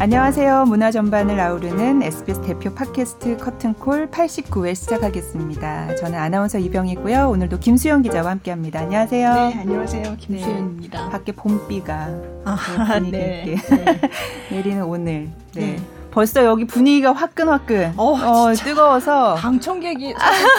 [0.00, 0.64] 안녕하세요.
[0.64, 5.94] 문화 전반을 아우르는 SBS 대표 팟캐스트 커튼콜 89회 시작하겠습니다.
[5.96, 7.28] 저는 아나운서 이병이고요.
[7.28, 8.80] 오늘도 김수영 기자와 함께합니다.
[8.80, 9.34] 안녕하세요.
[9.34, 10.16] 네, 안녕하세요.
[10.16, 11.04] 김수영입니다.
[11.04, 12.08] 네, 밖에 봄비가
[12.46, 14.00] 아, 네, 있게 네.
[14.50, 15.28] 내리는 오늘.
[15.52, 15.60] 네.
[15.76, 15.99] 네.
[16.10, 17.94] 벌써 여기 분위기가 화끈화끈.
[17.96, 20.14] 어, 어 뜨거워서 방청객이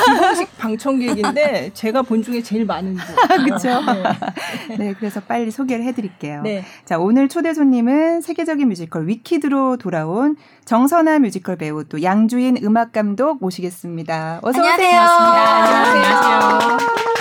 [0.05, 3.15] 기본식 방청객인데 제가 본 중에 제일 많은 분.
[3.46, 3.82] 그렇죠.
[4.68, 4.78] 네.
[4.78, 4.93] 네.
[4.97, 6.42] 그래서 빨리 소개를 해드릴게요.
[6.43, 6.64] 네.
[6.86, 13.39] 자, 오늘 초대 손님은 세계적인 뮤지컬 위키드로 돌아온 정선아 뮤지컬 배우 또 양주인 음악 감독
[13.42, 14.39] 모시겠습니다.
[14.42, 14.89] 어서 안녕하세요.
[14.89, 15.01] 오세요.
[15.01, 16.15] 안녕하세요.
[16.15, 17.21] 안녕하세요.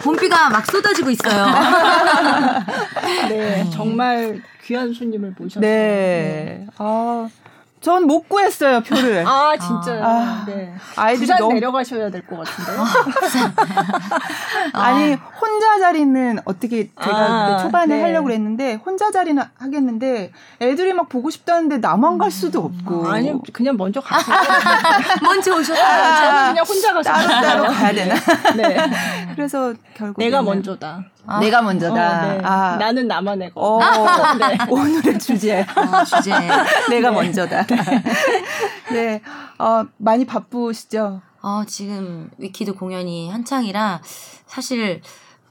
[0.00, 1.46] 봄비가 막 쏟아지고 있어요.
[3.28, 5.60] 네, 정말 귀한 손님을 모셨어요.
[5.60, 5.68] 네.
[6.60, 6.66] 네.
[6.78, 7.28] 아,
[7.80, 9.24] 전 못 구했어요 표를.
[9.26, 10.04] 아 진짜요.
[10.04, 10.74] 아, 네.
[10.96, 11.54] 아이들이 부산 너무...
[11.54, 12.84] 내려가셔야 될 것 같은데요.
[14.74, 18.02] 아 니 혼자 자리는 어떻게 제가 아, 초반에 네.
[18.02, 23.10] 하려고 그랬는데 혼자 자리는 하겠는데 애들이 막 보고 싶다는데 나만 갈 수도 없고.
[23.10, 24.36] 아니 그냥 먼저 가세요.
[25.22, 25.82] 먼저 오셨어요.
[25.84, 28.14] 아, 저는 그냥 혼자 가서 따로 따로 가야 되나?
[28.56, 28.76] 네.
[29.34, 31.04] 그래서 결국 내가 먼저다.
[31.26, 31.40] 아.
[31.40, 31.92] 내가 먼저다.
[31.94, 32.40] 어, 네.
[32.44, 32.76] 아.
[32.76, 33.60] 나는 나만의 거.
[33.60, 34.58] 어, 네.
[34.68, 35.60] 오늘의 주제.
[35.60, 36.32] 어, 주제.
[36.90, 37.66] 내가 먼저다.
[37.66, 37.76] 네.
[38.92, 39.22] 네.
[39.58, 41.20] 어, 많이 바쁘시죠?
[41.42, 44.00] 어, 지금 위키드 공연이 한창이라
[44.46, 45.00] 사실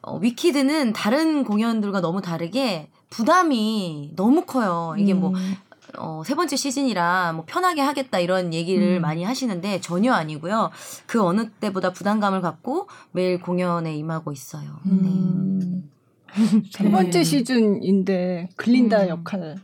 [0.02, 4.95] 어, 위키드는 다른 공연들과 너무 다르게 부담이 너무 커요.
[4.98, 5.58] 이게 뭐, 음.
[5.98, 9.02] 어, 세 번째 시즌이라 뭐 편하게 하겠다 이런 얘기를 음.
[9.02, 10.72] 많이 하시는데 전혀 아니고요.
[11.06, 14.80] 그 어느 때보다 부담감을 갖고 매일 공연에 임하고 있어요.
[14.86, 15.60] 음.
[15.60, 15.90] 네.
[16.72, 19.10] 세 번째 시즌인데 글린다 음.
[19.10, 19.56] 역할로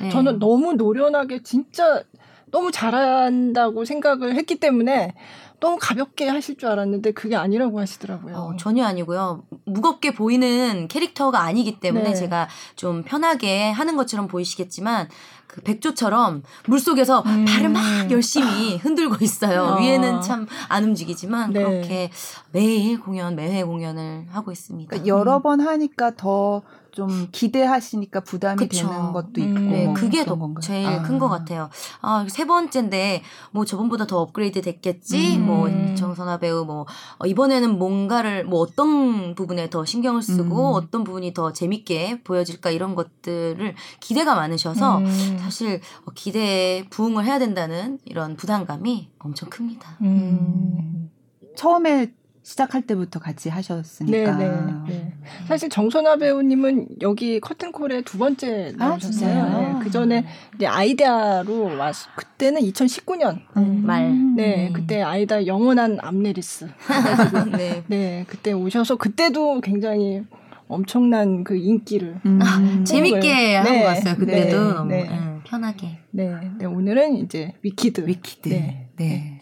[0.00, 0.08] 네.
[0.10, 2.02] 저는 너무 노련하게 진짜
[2.50, 5.14] 너무 잘한다고 생각을 했기 때문에
[5.60, 8.36] 너무 가볍게 하실 줄 알았는데 그게 아니라고 하시더라고요.
[8.36, 9.42] 어, 전혀 아니고요.
[9.64, 12.14] 무겁게 보이는 캐릭터가 아니기 때문에 네.
[12.14, 15.08] 제가 좀 편하게 하는 것처럼 보이시겠지만
[15.58, 17.44] 그 백조처럼 물 속에서 음.
[17.44, 19.62] 발을 막 열심히 흔들고 있어요.
[19.62, 19.80] 어.
[19.80, 21.62] 위에는 참 안 움직이지만 네.
[21.62, 22.10] 그렇게
[22.52, 24.88] 매일 공연, 매회 공연을 하고 있습니다.
[24.90, 26.62] 그러니까 여러 번 하니까 더
[26.98, 28.88] 좀 기대하시니까 부담이 그쵸.
[28.88, 30.60] 되는 것도 있고 음, 네, 뭐 그게 더 건가요?
[30.60, 31.02] 제일 아.
[31.02, 31.70] 큰것 같아요.
[32.00, 33.22] 아 세 번째인데
[33.52, 35.38] 뭐 저번보다 더 업그레이드 됐겠지.
[35.38, 35.86] 뭐 음.
[35.86, 36.86] 뭐 정선아 배우 뭐
[37.18, 40.74] 어, 이번에는 뭔가를 뭐 어떤 부분에 더 신경을 쓰고 음.
[40.74, 45.38] 어떤 부분이 더 재밌게 보여질까 이런 것들을 기대가 많으셔서 음.
[45.40, 49.96] 사실 어, 기대에 부응을 해야 된다는 이런 부담감이 엄청 큽니다.
[50.02, 51.10] 음.
[51.56, 52.12] 처음에
[52.48, 54.36] 시작할 때부터 같이 하셨으니까.
[54.36, 55.12] 네, 네, 네.
[55.46, 59.38] 사실 정선아 배우님은 여기 커튼콜에 두 번째 아, 나오셨어요.
[59.38, 61.94] 아, 네, 그 전에 이제 아이디아로 왔.
[62.16, 63.82] 그때는 2019년 음.
[63.84, 64.10] 말.
[64.34, 66.68] 네, 그때 아이다 영원한 암네리스.
[67.52, 67.82] 네.
[67.86, 70.22] 네, 그때 오셔서 그때도 굉장히
[70.68, 72.40] 엄청난 그 인기를 음.
[72.42, 74.16] 아, 재밌게 하고 네, 갔어요.
[74.16, 75.10] 그때도 네, 네.
[75.10, 75.98] 음, 편하게.
[76.12, 78.06] 네, 네 오늘은 이제 위키드.
[78.06, 78.48] 위키드.
[78.96, 79.37] 네.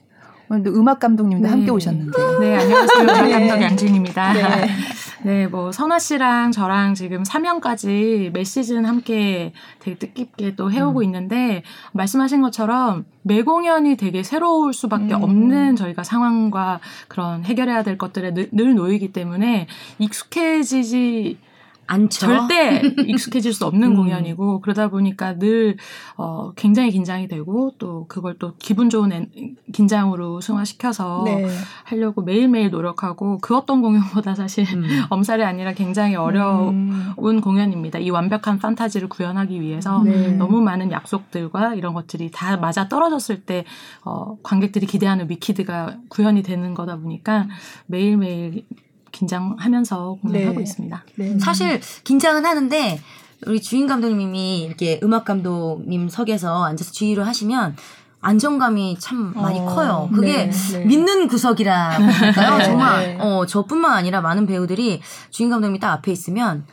[0.48, 0.56] 네.
[0.56, 1.50] 오늘도 음악 감독님도 네.
[1.50, 2.18] 함께 오셨는데.
[2.40, 3.02] 네, 안녕하세요.
[3.02, 3.32] 음악 네.
[3.32, 4.32] 감독 양진입니다.
[4.32, 4.68] 네.
[5.22, 11.04] 네, 뭐 선아 씨랑 저랑 지금 3년까지 매 시즌 함께 되게 뜻깊게 또 해오고 음.
[11.04, 11.62] 있는데
[11.92, 15.22] 말씀하신 것처럼 매 공연이 되게 새로울 수밖에 음.
[15.22, 19.66] 없는 저희가 상황과 그런 해결해야 될 것들에 늘, 늘 놓이기 때문에
[19.98, 21.38] 익숙해지지
[21.86, 22.26] 않죠.
[22.26, 23.96] 절대 익숙해질 수 없는 음.
[23.96, 25.76] 공연이고 그러다 보니까 늘
[26.16, 29.28] 어, 굉장히 긴장이 되고 또 그걸 또 기분 좋은 엔,
[29.72, 31.46] 긴장으로 승화시켜서 네.
[31.84, 34.84] 하려고 매일매일 노력하고 그 어떤 공연보다 사실 음.
[35.10, 37.40] 엄살이 아니라 굉장히 어려운 음.
[37.40, 37.98] 공연입니다.
[37.98, 40.32] 이 완벽한 판타지를 구현하기 위해서 네.
[40.32, 43.64] 너무 많은 약속들과 이런 것들이 다 맞아 떨어졌을 때
[44.04, 47.48] 어, 관객들이 기대하는 위키드가 구현이 되는 거다 보니까
[47.86, 48.64] 매일매일
[49.16, 50.62] 긴장하면서 공연하고 네.
[50.62, 51.04] 있습니다.
[51.16, 51.38] 네.
[51.38, 53.00] 사실 긴장은 하는데
[53.46, 57.76] 우리 주인 감독님이 이렇게 음악 감독님 석에서 앉아서 주의를 하시면
[58.20, 60.10] 안정감이 참 많이 어, 커요.
[60.12, 60.84] 그게 네, 네.
[60.84, 62.58] 믿는 구석이라고 할까요?
[62.58, 62.64] 네.
[62.64, 66.64] 정말 어 저뿐만 아니라 많은 배우들이 주인 감독님이 딱 앞에 있으면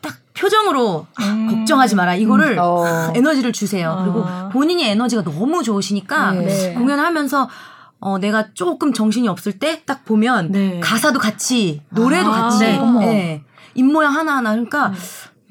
[0.00, 1.48] 딱 표정으로 음.
[1.48, 2.58] 걱정하지 마라 이거를 음.
[2.60, 3.12] 어.
[3.14, 3.90] 에너지를 주세요.
[3.90, 4.02] 어.
[4.02, 6.74] 그리고 본인이 에너지가 너무 좋으시니까 네.
[6.74, 7.48] 공연하면서
[8.02, 10.80] 어, 내가 조금 정신이 없을 때 딱 보면 네.
[10.80, 12.78] 가사도 같이 노래도 아, 같이 네.
[12.78, 13.44] 네.
[13.74, 14.94] 입모양 하나하나 그러니까 음.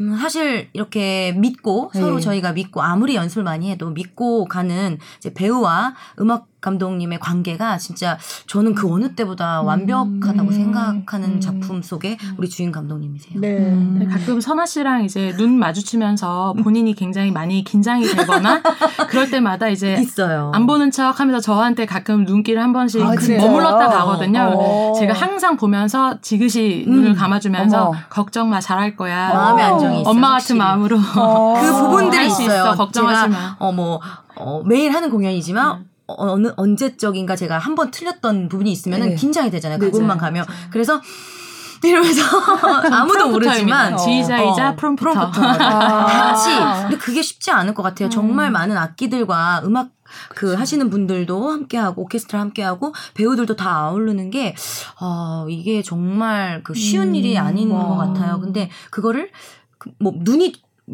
[0.01, 2.01] 음, 사실 이렇게 믿고 네.
[2.01, 8.17] 서로 저희가 믿고 아무리 연습을 많이 해도 믿고 가는 이제 배우와 음악 감독님의 관계가 진짜
[8.47, 10.51] 저는 그 어느 때보다 완벽하다고 음.
[10.51, 11.41] 생각하는 음.
[11.41, 13.39] 작품 속에 우리 주인 감독님이세요.
[13.39, 13.57] 네.
[13.57, 13.97] 음.
[13.99, 14.05] 네.
[14.05, 18.61] 가끔 선아 씨랑 이제 눈 마주치면서 본인이 굉장히 많이 긴장이 되거나
[19.09, 20.51] 그럴 때마다 이제 있어요.
[20.53, 24.53] 안 보는 척 하면서 저한테 가끔 눈길을 한 번씩 아, 머물렀다 가거든요.
[24.55, 24.93] 어.
[24.97, 26.93] 제가 항상 보면서 지그시 음.
[26.93, 27.97] 눈을 감아주면서 어머.
[28.09, 29.33] 걱정 마 잘할 거야.
[29.33, 30.09] 마음의 안정이 있어.
[30.09, 31.55] 엄마 같은 마음으로 어.
[31.59, 32.73] 그 부분들이 있어요.
[32.75, 33.55] 걱정하지 마.
[33.59, 33.99] 어뭐
[34.35, 35.90] 어, 매일 하는 공연이지만 음.
[36.17, 39.15] 어느 언제적인가 제가 한 번 틀렸던 부분이 있으면 네.
[39.15, 39.79] 긴장이 되잖아요.
[39.79, 40.45] 그곳만 가면.
[40.47, 40.59] 맞아요.
[40.71, 41.01] 그래서
[41.83, 42.21] 이러면서
[42.91, 45.09] 아무도 모르지만 지휘자이자 어, 프롬프터.
[45.33, 46.05] 아.
[46.05, 46.49] 같이
[46.83, 48.07] 근데 그게 쉽지 않을 것 같아요.
[48.07, 48.11] 음.
[48.11, 49.89] 정말 많은 악기들과 음악
[50.35, 54.53] 그 하시는 분들도 함께하고 오케스트라 함께하고 배우들도 다 아우르는 게
[54.99, 57.15] 어, 이게 정말 그 쉬운 음.
[57.15, 57.85] 일이 아닌 와.
[57.85, 58.39] 것 같아요.
[58.41, 59.31] 근데 그거를
[59.79, 60.53] 그 뭐 눈이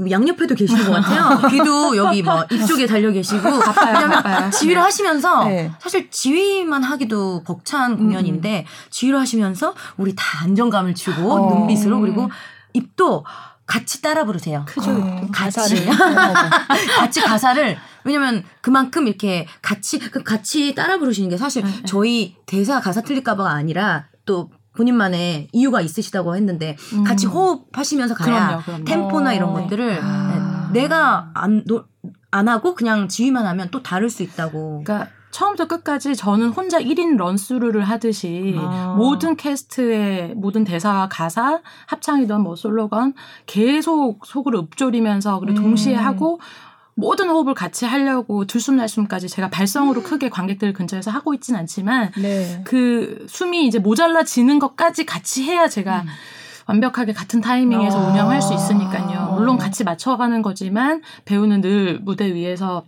[0.10, 1.42] 양옆에도 계시는 것 같아요.
[1.50, 5.72] 귀도 여기 뭐 이쪽에 달려 계시고 왜냐면 지휘를 하시면서 네.
[5.80, 7.98] 사실 지휘만 하기도 벅찬 음.
[7.98, 8.90] 공연인데 음.
[8.90, 11.56] 지휘를 하시면서 우리 다 안정감을 주고 어.
[11.56, 12.30] 눈빛으로 그리고
[12.74, 13.26] 입도
[13.66, 14.64] 같이 따라 부르세요.
[14.66, 14.92] 그죠.
[14.92, 15.86] 어, 같이
[16.98, 21.84] 같이 가사를 왜냐면 그만큼 이렇게 같이 그 같이 따라 부르시는 게 사실 네.
[21.86, 27.04] 저희 대사 가사 틀릴까봐가 아니라 또 본인만의 이유가 있으시다고 했는데 음.
[27.04, 28.86] 같이 호흡하시면서 가야 그럼요, 그럼요.
[28.86, 29.54] 템포나 이런 어.
[29.54, 30.70] 것들을 아.
[30.72, 31.66] 내가 안,
[32.32, 34.84] 안 하고 그냥 지휘만 하면 또 다를 수 있다고.
[34.84, 38.96] 그러니까 처음부터 끝까지 저는 혼자 1인 런스루를 하듯이 아.
[38.98, 43.14] 모든 캐스트의 모든 대사와 가사, 합창이든 뭐 솔로건
[43.46, 45.64] 계속 속으로 읊조리면서 그리고 음.
[45.64, 46.40] 동시에 하고
[46.98, 50.04] 모든 호흡을 같이 하려고 들숨날숨까지 제가 발성으로 음.
[50.04, 52.62] 크게 관객들 근처에서 하고 있진 않지만 네.
[52.66, 56.08] 그 숨이 이제 모자라지는 것까지 같이 해야 제가 음.
[56.66, 59.36] 완벽하게 같은 타이밍에서 아~ 운영할 수 있으니까요.
[59.36, 62.84] 물론 같이 맞춰가는 거지만 배우는 늘 무대 위에서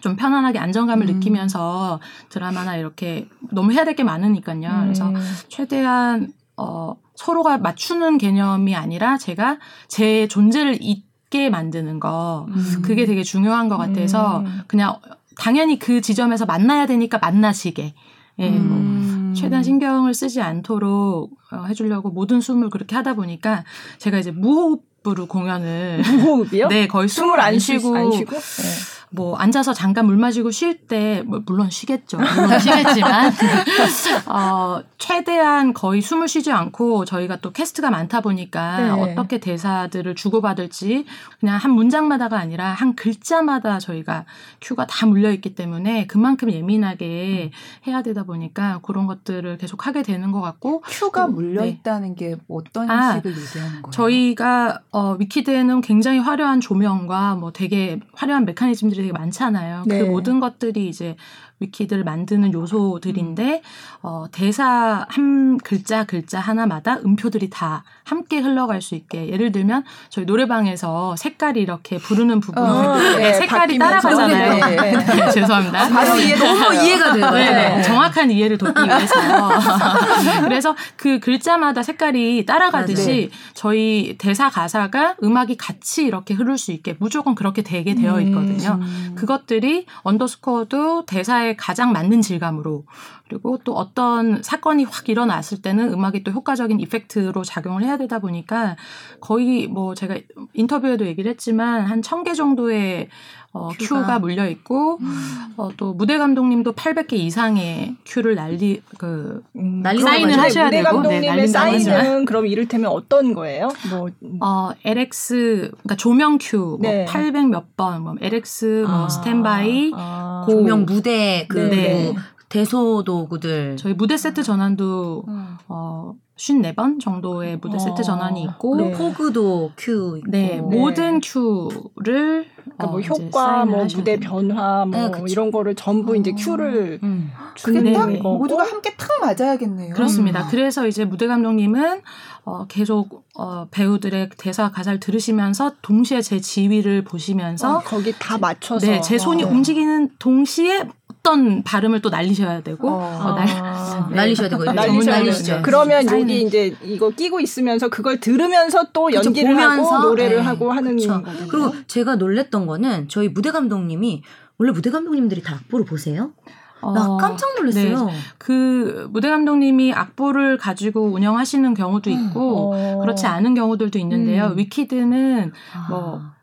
[0.00, 1.14] 좀 편안하게 안정감을 음.
[1.14, 4.68] 느끼면서 드라마나 이렇게 너무 해야 될 게 많으니까요.
[4.68, 4.80] 음.
[4.84, 5.12] 그래서
[5.48, 9.58] 최대한 어 서로가 맞추는 개념이 아니라 제가
[9.88, 12.82] 제 존재를 잊 있게 만드는 거 음.
[12.82, 14.62] 그게 되게 중요한 것 같아서 음.
[14.66, 14.98] 그냥
[15.36, 17.94] 당연히 그 지점에서 만나야 되니까 만나시게
[18.40, 19.34] 예, 뭐 음.
[19.36, 23.64] 최대한 신경을 쓰지 않도록 어, 해주려고 모든 숨을 그렇게 하다 보니까
[23.98, 26.68] 제가 이제 무호흡으로 공연을 무호흡이요?
[26.68, 28.32] 네 거의 숨을 안 쉬고, 안 쉬고?
[28.32, 28.97] 네.
[29.10, 32.18] 뭐 앉아서 잠깐 물 마시고 쉴때뭐 물론 쉬겠죠.
[32.18, 33.32] 물론 쉬겠지만
[34.26, 38.90] 어 최대한 거의 숨을 쉬지 않고 저희가 또 캐스트가 많다 보니까 네.
[38.90, 41.06] 어떻게 대사들을 주고받을지
[41.40, 44.24] 그냥 한 문장마다가 아니라 한 글자마다 저희가
[44.60, 47.50] 큐가 다 물려 있기 때문에 그만큼 예민하게
[47.86, 51.68] 해야 되다 보니까 그런 것들을 계속 하게 되는 것 같고 큐가 또, 물려 네.
[51.68, 53.90] 있다는 게 어떤 아, 식을 얘기하는 거예요?
[53.92, 59.84] 저희가 어 위키드에는 굉장히 화려한 조명과 뭐 되게 화려한 메커니즘들이 되게 많잖아요.
[59.84, 60.00] 그 네.
[60.00, 61.16] 그 모든 것들이 이제
[61.60, 63.60] 위키드를 만드는 요소들인데 음.
[64.02, 70.24] 어, 대사 한 글자 글자 하나마다 음표들이 다 함께 흘러갈 수 있게 예를 들면 저희
[70.24, 74.66] 노래방에서 색깔이 이렇게 부르는 부분 어, 네, 네, 색깔이 따라가잖아요.
[74.66, 74.92] 네, 네.
[74.92, 75.88] 네, 죄송합니다.
[75.88, 77.30] 바로 이해 너무 이해가 돼요.
[77.32, 79.14] 네, 정확한 이해를 돕기 위해서
[80.42, 87.34] 그래서 그 글자마다 색깔이 따라가듯이 저희 대사 가사가 음악이 같이 이렇게 흐를 수 있게 무조건
[87.34, 88.28] 그렇게 되게 되어 음.
[88.28, 88.78] 있거든요.
[88.80, 89.12] 음.
[89.16, 92.84] 그것들이 언더스코어도 대사의 음악에 가장 맞는 질감으로
[93.28, 98.76] 그리고 또 어떤 사건이 확 일어났을 때는 음악이 또 효과적인 이펙트로 작용을 해야 되다 보니까
[99.20, 100.16] 거의 뭐 제가
[100.54, 103.08] 인터뷰에도 얘기를 했지만 한 천 개 정도의
[103.52, 105.54] 어, 큐가, 큐가 물려 있고 음.
[105.56, 111.36] 어, 또 무대 감독님도 800개 이상의 큐를 날리 그 음, 사인을 하셔야 무대 되고 감독님의
[111.36, 113.68] 네, 사인은 그럼 이를테면 어떤 거예요?
[113.90, 114.08] 뭐
[114.40, 117.06] 어, LX 그러니까 조명 큐 네.
[117.06, 122.12] 뭐800 몇 번, 뭐 LX 뭐 아, 스탠바이 아, 고 조명 무대 그 네.
[122.12, 122.14] 뭐
[122.48, 125.56] 대소 도구들 저희 무대 세트 전환도 음.
[125.68, 127.78] 어 54번 정도의 무대 어.
[127.78, 128.92] 세트 전환이 있고 네.
[128.92, 130.60] fog도 큐 있고 네, 네.
[130.60, 136.14] 모든 큐를 그러니까 뭐 어, 효과 뭐 무대 변화 뭐 네, 이런 거를 전부 어.
[136.14, 137.30] 이제 큐를 음.
[137.54, 139.94] 주는 거 모두가 함께 탁 맞아야겠네요.
[139.94, 140.44] 그렇습니다.
[140.44, 140.46] 음.
[140.50, 142.02] 그래서 이제 무대 감독님은
[142.44, 148.86] 어, 계속 어, 배우들의 대사 가사를 들으시면서 동시에 제 지휘를 보시면서 어, 거기 다 맞춰서
[148.86, 149.48] 네, 제 손이 어.
[149.48, 152.94] 움직이는 동시에 어떤 발음을 또 날리셔야 되고 어.
[152.94, 153.46] 어, 날,
[154.10, 154.16] 네.
[154.16, 155.60] 날리셔야 되고 날리셔야 날리시죠.
[155.62, 156.22] 그러면 사인은.
[156.22, 160.42] 여기 이제 이거 끼고 있으면서 그걸 들으면서 또 연기를 보면서, 하고 노래를 네.
[160.42, 161.22] 하고 하는 거죠.
[161.48, 164.22] 그리고 제가 놀랬던 거는 저희 무대 감독님이
[164.58, 166.32] 원래 무대 감독님들이 다 악보를 보세요?
[166.80, 168.04] 나 어, 깜짝 놀랐어요.
[168.04, 168.12] 네.
[168.38, 173.00] 그 무대 감독님이 악보를 가지고 운영하시는 경우도 있고 어.
[173.00, 174.46] 그렇지 않은 경우들도 있는데요.
[174.46, 174.58] 음.
[174.58, 175.52] 위키드는
[175.90, 176.37] 뭐 아.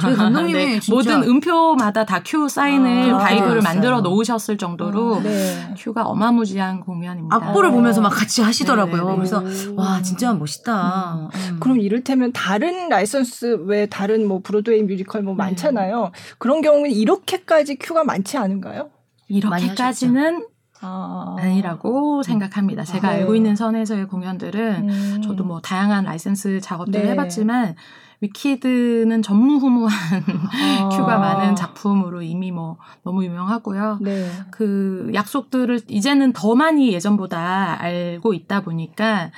[0.00, 5.74] 저희 감독님이 네, 모든 음표마다 다 큐 사인을 아, 바이블을 만들어 놓으셨을 정도로 아, 네.
[5.76, 7.34] 큐가 어마무지한 공연입니다.
[7.34, 9.02] 악보를 보면서 막 같이 하시더라고요.
[9.02, 9.16] 네네네.
[9.16, 9.42] 그래서
[9.74, 11.14] 와 진짜 멋있다.
[11.14, 11.28] 음.
[11.34, 11.56] 음.
[11.60, 15.38] 그럼 이를테면 다른 라이선스 왜 다른 뭐 브로드웨이 뮤지컬 뭐 네.
[15.38, 16.12] 많잖아요.
[16.38, 18.90] 그런 경우는 이렇게까지 큐가 많지 않은가요?
[19.28, 20.46] 이렇게까지는
[20.80, 21.36] 아.
[21.38, 22.84] 아니라고 생각합니다.
[22.84, 23.18] 제가 아, 네.
[23.18, 25.22] 알고 있는 선에서의 공연들은 음.
[25.22, 27.12] 저도 뭐 다양한 라이센스 작업들을 네.
[27.12, 27.74] 해봤지만
[28.20, 30.24] 위키드는 전무후무한
[30.82, 30.88] 아.
[30.88, 33.98] 큐가 많은 작품으로 이미 뭐 너무 유명하고요.
[34.00, 34.30] 네.
[34.50, 39.30] 그 약속들을 이제는 더 많이 예전보다 알고 있다 보니까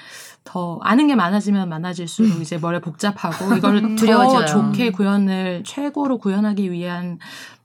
[0.44, 2.40] 더 아는 게 많아지면 많아질수록 음.
[2.42, 7.18] 이제 머리 복잡하고 이걸 더 좋게 구현을 최고로 구현하기 위한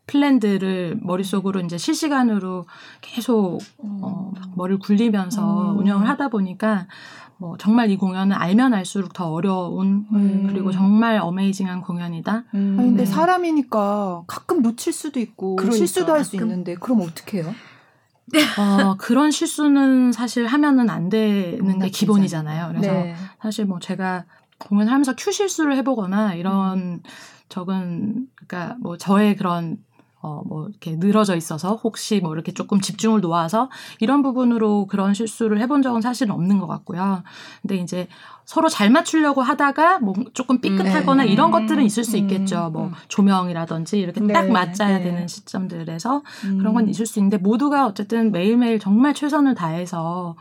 [0.06, 2.66] 플랜들을 머릿속으로 이제 실시간으로
[3.00, 5.80] 계속 어, 머리를 굴리면서 음.
[5.80, 6.88] 운영을 하다 보니까
[7.44, 10.46] 뭐 정말 이 공연은 알면 알수록 더 어려운 음.
[10.48, 12.46] 그리고 정말 어메이징한 공연이다.
[12.54, 12.78] 음.
[12.80, 13.06] 아니, 근데 네.
[13.06, 15.76] 사람이니까 가끔 묻힐 수도 있고 그러니까.
[15.78, 17.54] 실수도 할 수 있는데 그럼 어떻게 해요?
[18.58, 22.70] 어, 그런 실수는 사실 하면은 안 되는 게 기본이잖아요.
[22.70, 23.14] 그래서 네.
[23.42, 24.24] 사실 뭐 제가
[24.60, 27.04] 공연을 하면서 큐 실수를 해보거나 이런 음.
[27.50, 29.80] 적은 그러니까 뭐 저의 그런
[30.24, 35.60] 어, 뭐, 이렇게 늘어져 있어서 혹시 뭐 이렇게 조금 집중을 놓아서 이런 부분으로 그런 실수를
[35.60, 37.24] 해본 적은 사실은 없는 것 같고요.
[37.62, 38.08] 근데 이제
[38.46, 41.32] 서로 잘 맞추려고 하다가 뭐 조금 삐끗하거나 네.
[41.32, 42.24] 이런 것들은 있을 수 음.
[42.24, 42.70] 있겠죠.
[42.72, 42.92] 뭐 음.
[43.08, 44.34] 조명이라든지 이렇게 네.
[44.34, 45.04] 딱 맞아야 네.
[45.04, 46.58] 되는 시점들에서 음.
[46.58, 50.36] 그런 건 있을 수 있는데 모두가 어쨌든 매일매일 정말 최선을 다해서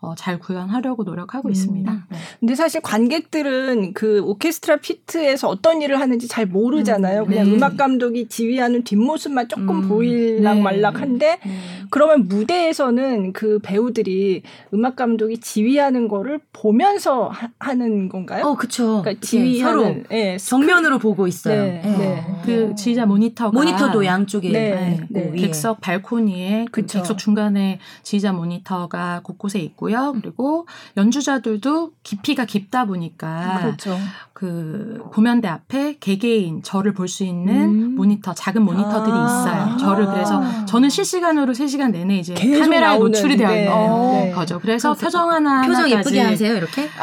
[0.00, 1.50] 어, 잘 구현하려고 노력하고 음.
[1.50, 1.92] 있습니다.
[2.08, 2.18] 네.
[2.38, 7.22] 근데 사실 관객들은 그 오케스트라 피트에서 어떤 일을 하는지 잘 모르잖아요.
[7.22, 7.56] 음, 그냥 네.
[7.56, 11.52] 음악 감독이 지휘하는 뒷모습만 조금 음, 보일락 말락한데 네.
[11.90, 18.44] 그러면 무대에서는 그 배우들이 음악 감독이 지휘하는 거를 보면서 하, 는 건가요?
[18.44, 19.00] 어, 그렇죠.
[19.02, 21.62] 그러니까 지휘하는 예, 정면으로 보고 있어요.
[21.62, 22.24] 네, 네.
[22.28, 22.42] 어.
[22.44, 25.32] 그 지휘자 모니터가 모니터도 양쪽에 네, 네.
[25.32, 30.14] 객석 발코니에 그 객석 중간에 지휘자 모니터가 곳곳에 있고 있고요.
[30.20, 33.98] 그리고 연주자들도 깊이가 깊다 보니까 그렇죠.
[34.32, 37.94] 그 고면대 앞에 개개인 저를 볼 수 있는 음.
[37.94, 39.24] 모니터 작은 모니터들이 아.
[39.24, 39.76] 있어요.
[39.78, 43.72] 저를 그래서 저는 실시간으로 3시간 내내 이제 카메라에 노출이 되어 있는
[44.12, 44.32] 네.
[44.34, 44.58] 거죠.
[44.60, 44.92] 그래서.
[44.94, 46.88] 표정 하나 표정 예쁘게 하세요 이렇게.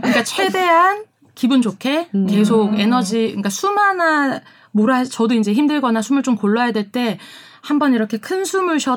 [0.00, 2.26] 그러니까 최대한 기분 좋게 음.
[2.26, 4.40] 계속 에너지 그러니까 숨 하나
[4.72, 7.18] 몰아 저도 이제 힘들거나 숨을 좀 골라야 될 때
[7.62, 8.88] 한번 이렇게 큰 숨을 쉬,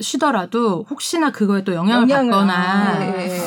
[0.00, 3.40] 쉬더라도 혹시나 그거에 또 영향을, 영향을 받거나 아, 네.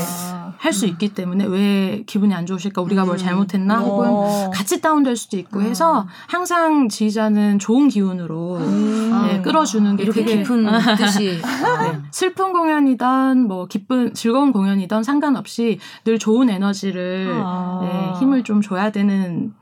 [0.60, 3.18] 할 수 있기 때문에 왜 기분이 안 좋으실까 우리가 뭘 음.
[3.18, 4.52] 잘못했나 혹은 어.
[4.54, 6.08] 같이 다운될 수도 있고 해서 음.
[6.28, 9.28] 항상 지휘자는 좋은 기운으로 음.
[9.28, 12.00] 네, 끌어주는 게 되게 깊은 뜻이 네.
[12.12, 17.80] 슬픈 공연이던 뭐 기쁜 즐거운 공연이던 상관없이 늘 좋은 에너지를 아.
[17.82, 19.54] 네, 힘을 좀 줘야 되는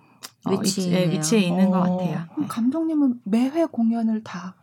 [0.45, 1.71] 어, 위치, 네, 위치에 있는 어.
[1.71, 2.25] 것 같아요.
[2.47, 4.55] 감독님은 매회 공연을 다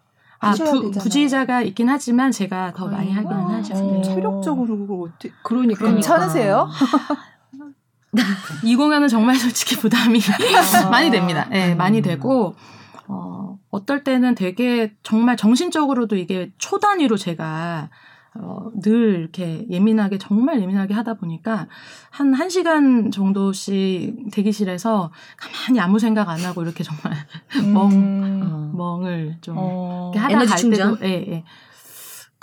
[0.44, 3.74] 아, 부, 부지자가 있긴 하지만 제가 더 많이 하기는 하죠.
[3.74, 4.02] 네.
[4.02, 6.68] 체력적으로 그걸 어떻게 그러니까 괜찮으세요?
[8.62, 10.20] 이 공연은 정말 솔직히 부담이
[10.84, 10.88] 아.
[10.90, 11.46] 많이 됩니다.
[11.50, 11.76] 네, 음.
[11.76, 12.54] 많이 되고
[13.08, 17.90] 어, 어떨 때는 되게 정말 정신적으로도 이게 초 단위로 제가
[18.36, 21.68] 어, 늘 이렇게 예민하게 정말 예민하게 하다 보니까
[22.10, 27.16] 한 1시간 정도씩 대기실에서 가만히 아무 생각 안 하고 이렇게 정말
[27.72, 28.72] 멍 음.
[28.76, 30.12] 멍을 좀 어.
[30.16, 31.44] 하다 갈 때도 예, 예.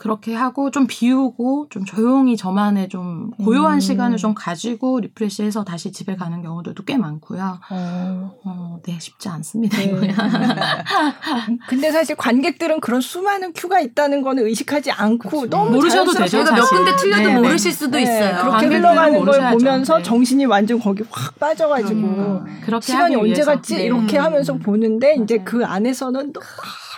[0.01, 3.79] 그렇게 하고 좀 비우고 좀 조용히 저만의 좀 고요한 음.
[3.79, 7.59] 시간을 좀 가지고 리프레시해서 다시 집에 가는 경우들도 꽤 많고요.
[7.69, 9.77] 어, 어 네 쉽지 않습니다.
[9.77, 9.91] 네.
[11.69, 15.49] 근데 사실 관객들은 그런 수많은 큐가 있다는 거는 의식하지 않고 그렇죠.
[15.49, 16.43] 너무 모르셔도 되죠.
[16.43, 17.39] 몇 군데 틀려도 네, 네.
[17.39, 18.03] 모르실 수도 네.
[18.03, 18.41] 있어요.
[18.41, 20.03] 그렇게 흘러가는 걸 보면서 네.
[20.03, 22.61] 정신이 완전 거기 확 빠져가지고 음.
[22.65, 26.41] 그렇게 시간이 언제 갔지 이렇게 하면서 보는데 이제 그 안에서는 또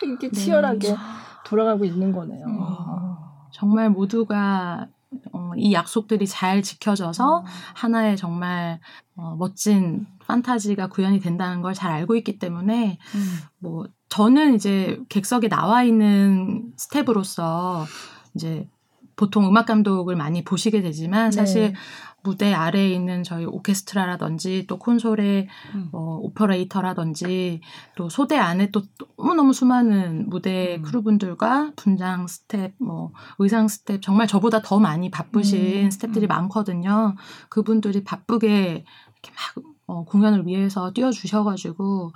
[0.03, 0.95] 이렇게 치열하게.
[1.45, 2.45] 돌아가고 있는 거네요.
[2.45, 2.59] 음.
[3.51, 4.87] 정말 모두가
[5.31, 7.45] 어, 이 약속들이 잘 지켜져서 음.
[7.75, 8.79] 하나의 정말
[9.15, 13.37] 어, 멋진 판타지가 구현이 된다는 걸 잘 알고 있기 때문에 음.
[13.59, 17.85] 뭐 저는 이제 객석에 나와 있는 스텝으로서
[18.35, 18.67] 이제
[19.15, 21.73] 보통 음악 감독을 많이 보시게 되지만 사실 네.
[22.23, 25.89] 무대 아래에 있는 저희 오케스트라라든지 또 콘솔의 음.
[25.91, 27.59] 뭐 오퍼레이터라든지
[27.95, 28.81] 또 소대 안에 또
[29.17, 30.83] 너무너무 수많은 무대 음.
[30.83, 35.91] crew분들과 분장 스텝, 뭐 의상 스텝 정말 저보다 더 많이 바쁘신 음.
[35.91, 36.29] 스텝들이 음.
[36.29, 37.15] 많거든요.
[37.49, 38.85] 그분들이 바쁘게
[39.23, 42.13] 이렇게 막 어, 공연을 위해서 뛰어주셔가지고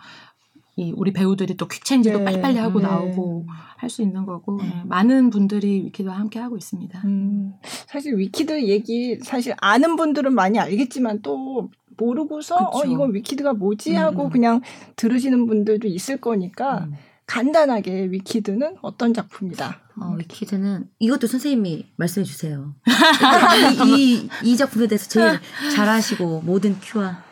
[0.78, 2.24] 이 우리 배우들이 또 quick change도 네.
[2.24, 2.86] 빨리빨리 하고 네.
[2.88, 3.46] 나오고
[3.78, 4.84] 할 수 있는 거고 네.
[4.86, 7.02] 많은 분들이 위키드와 함께 하고 있습니다.
[7.06, 7.54] 음,
[7.88, 14.26] 사실 위키드 얘기 사실 아는 분들은 많이 알겠지만 또 모르고서 어 이건 위키드가 뭐지 하고
[14.26, 14.30] 음.
[14.30, 14.62] 그냥
[14.98, 16.94] 들으시는 분들도 있을 거니까 음.
[17.28, 19.80] 간단하게 위키드는 어떤 작품이다.
[20.00, 22.74] 어, 위키드는 이것도 선생님이 말씀해 주세요.
[23.86, 25.40] 이, 이, 이 작품에 대해서 제일
[25.76, 27.27] 잘하시고 모든 큐와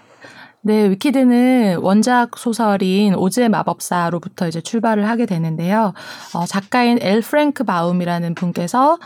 [0.67, 5.93] 네, 위키드는 원작 소설인 오즈의 마법사로부터 이제 출발을 하게 되는데요.
[6.33, 8.97] 어, 작가인 엘 프랭크 바움이라는 분께서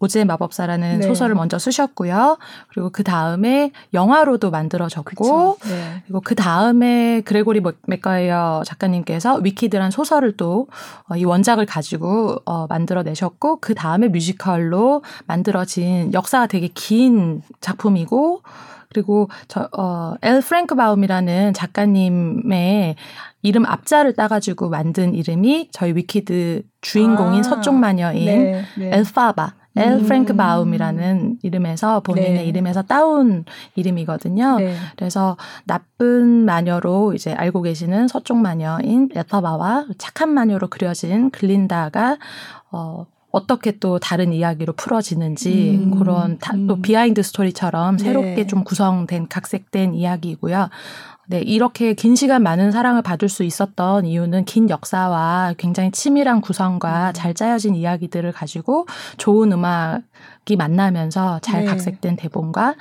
[0.00, 1.06] 오즈의 마법사라는 네.
[1.06, 2.38] 소설을 먼저 쓰셨고요.
[2.68, 6.02] 그리고 그 다음에 영화로도 만들어졌고, 네.
[6.04, 13.74] 그리고 그 다음에 그레고리 맥가이어 작가님께서 위키드란 소설을 또이 어, 원작을 가지고 어, 만들어내셨고, 그
[13.74, 18.42] 다음에 뮤지컬로 만들어진 역사가 되게 긴 작품이고,
[18.92, 22.96] 그리고 저, 어, 엘 프랭크 바움이라는 작가님의
[23.42, 28.90] 이름 앞자를 따가지고 만든 이름이 저희 위키드 주인공인 아, 서쪽 마녀인 네, 네.
[28.92, 29.59] 엘파바.
[29.76, 30.02] 엘 음.
[30.02, 32.44] 프랭크 바움이라는 이름에서 본인의 네.
[32.44, 33.44] 이름에서 따온
[33.76, 34.56] 이름이거든요.
[34.58, 34.74] 네.
[34.96, 42.18] 그래서 나쁜 마녀로 이제 알고 계시는 서쪽 마녀인 엘파바와 착한 마녀로 그려진 글린다가
[42.72, 46.82] 어 어떻게 또 다른 이야기로 풀어지는지 음, 그런 다, 또 음.
[46.82, 48.46] behind story처럼 새롭게 네.
[48.46, 50.68] 좀 구성된 각색된 이야기이고요.
[51.30, 57.10] 네, 이렇게 긴 시간 많은 사랑을 받을 수 있었던 이유는 긴 역사와 굉장히 치밀한 구성과
[57.10, 57.12] 음.
[57.12, 60.02] 잘 짜여진 이야기들을 가지고 좋은 음악
[60.50, 61.66] 이 만나면서 잘 네.
[61.70, 62.74] 각색된 대본과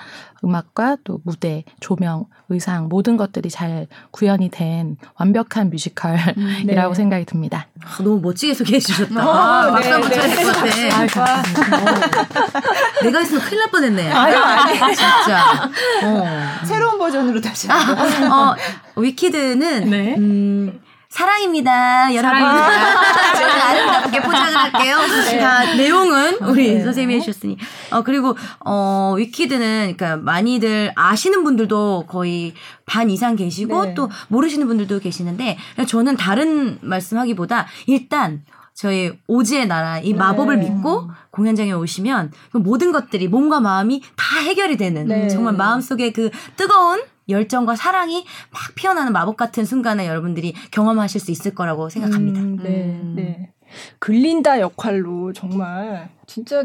[0.44, 6.94] 음악과 또 무대, 조명, 의상 모든 것들이 잘 구현이 된 완벽한 뮤지컬이라고 음, 네.
[6.96, 7.68] 생각이 듭니다.
[7.84, 9.22] 아, 너무 멋지게 소개해 주셨다.
[9.22, 11.22] 아, 막상 네, 붙여야 될것 같아.
[11.22, 13.04] 아, 어.
[13.04, 14.12] 내가 있으면 큰일 날 뻔했네.
[14.12, 14.96] 아니, 아니.
[14.96, 15.70] 진짜.
[16.06, 16.66] 어.
[16.66, 17.68] 새로운 버전으로 다시.
[17.70, 18.56] 아,
[18.96, 20.16] 어, 위키드는 네.
[20.18, 20.80] 음,
[21.10, 22.38] 사랑입니다, 여러분.
[22.40, 24.98] 제가 아름답게 포장을 할게요.
[25.26, 25.40] 네.
[25.40, 26.84] 다 내용은 우리 네.
[26.84, 27.58] 선생님이 해주셨으니.
[27.92, 32.54] 어 그리고 어 위키드는 그러니까 많이들 아시는 분들도 거의
[32.86, 33.94] 반 이상 계시고 네.
[33.96, 38.44] 또 모르시는 분들도 계시는데 저는 다른 말씀하기보다 일단
[38.76, 40.70] 저희 오지의 나라 이 마법을 네.
[40.70, 45.28] 믿고 공연장에 오시면 그 모든 것들이 몸과 마음이 다 해결이 되는 네.
[45.28, 51.54] 정말 마음속에 그 뜨거운 열정과 사랑이 막 피어나는 마법 같은 순간에 여러분들이 경험하실 수 있을
[51.56, 52.40] 거라고 생각합니다.
[52.40, 53.14] 음, 네, 음.
[53.16, 53.52] 네.
[54.00, 56.64] 글린다 역할로 정말 진짜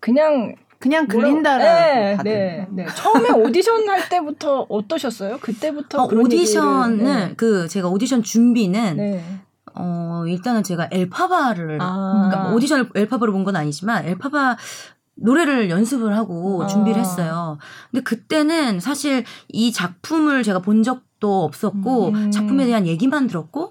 [0.00, 2.86] 그냥 그냥 글린다라 네, 네, 네.
[2.94, 5.38] 처음에 오디션 할 때부터 어떠셨어요?
[5.38, 7.34] 그때부터 어, 오디션은 네.
[7.36, 9.24] 그 제가 오디션 준비는 네.
[9.74, 12.28] 어 일단은 제가 엘파바를 아.
[12.30, 14.56] 그러니까 오디션을 엘파바로 본 건 아니지만 엘파바
[15.16, 16.66] 노래를 연습을 하고 아.
[16.66, 17.58] 준비를 했어요.
[17.90, 22.30] 근데 그때는 사실 이 작품을 제가 본 적도 없었고 음.
[22.30, 23.70] 작품에 대한 얘기만 들었고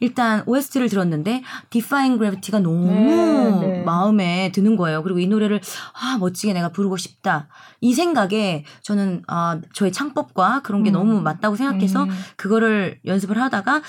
[0.00, 3.82] 일단 OST를 들었는데 Defying Gravity가 너무 네, 네.
[3.84, 5.02] 마음에 드는 거예요.
[5.02, 5.60] 그리고 이 노래를
[5.92, 7.48] 아 멋지게 내가 부르고 싶다
[7.80, 10.94] 이 생각에 저는 아 저의 창법과 그런 게 음.
[10.94, 12.10] 너무 맞다고 생각해서 음.
[12.36, 13.82] 그거를 연습을 하다가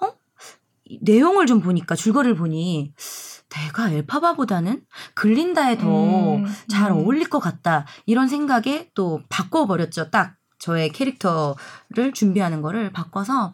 [0.00, 0.12] 어
[1.02, 2.94] 내용을 좀 보니까 줄거리를 보니
[3.48, 4.82] 내가 엘파바보다는
[5.14, 6.90] 글린다에 더잘 음, 음.
[6.92, 7.86] 어울릴 것 같다.
[8.06, 10.10] 이런 생각에 또 바꿔버렸죠.
[10.10, 13.52] 딱 저의 캐릭터를 준비하는 거를 바꿔서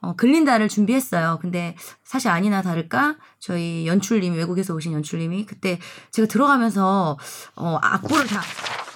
[0.00, 1.38] 어, 글린다를 준비했어요.
[1.40, 5.78] 근데 사실 아니나 다를까 저희 연출님이 외국에서 오신 연출님이 그때
[6.10, 7.16] 제가 들어가면서
[7.54, 8.42] 어, 악보를 다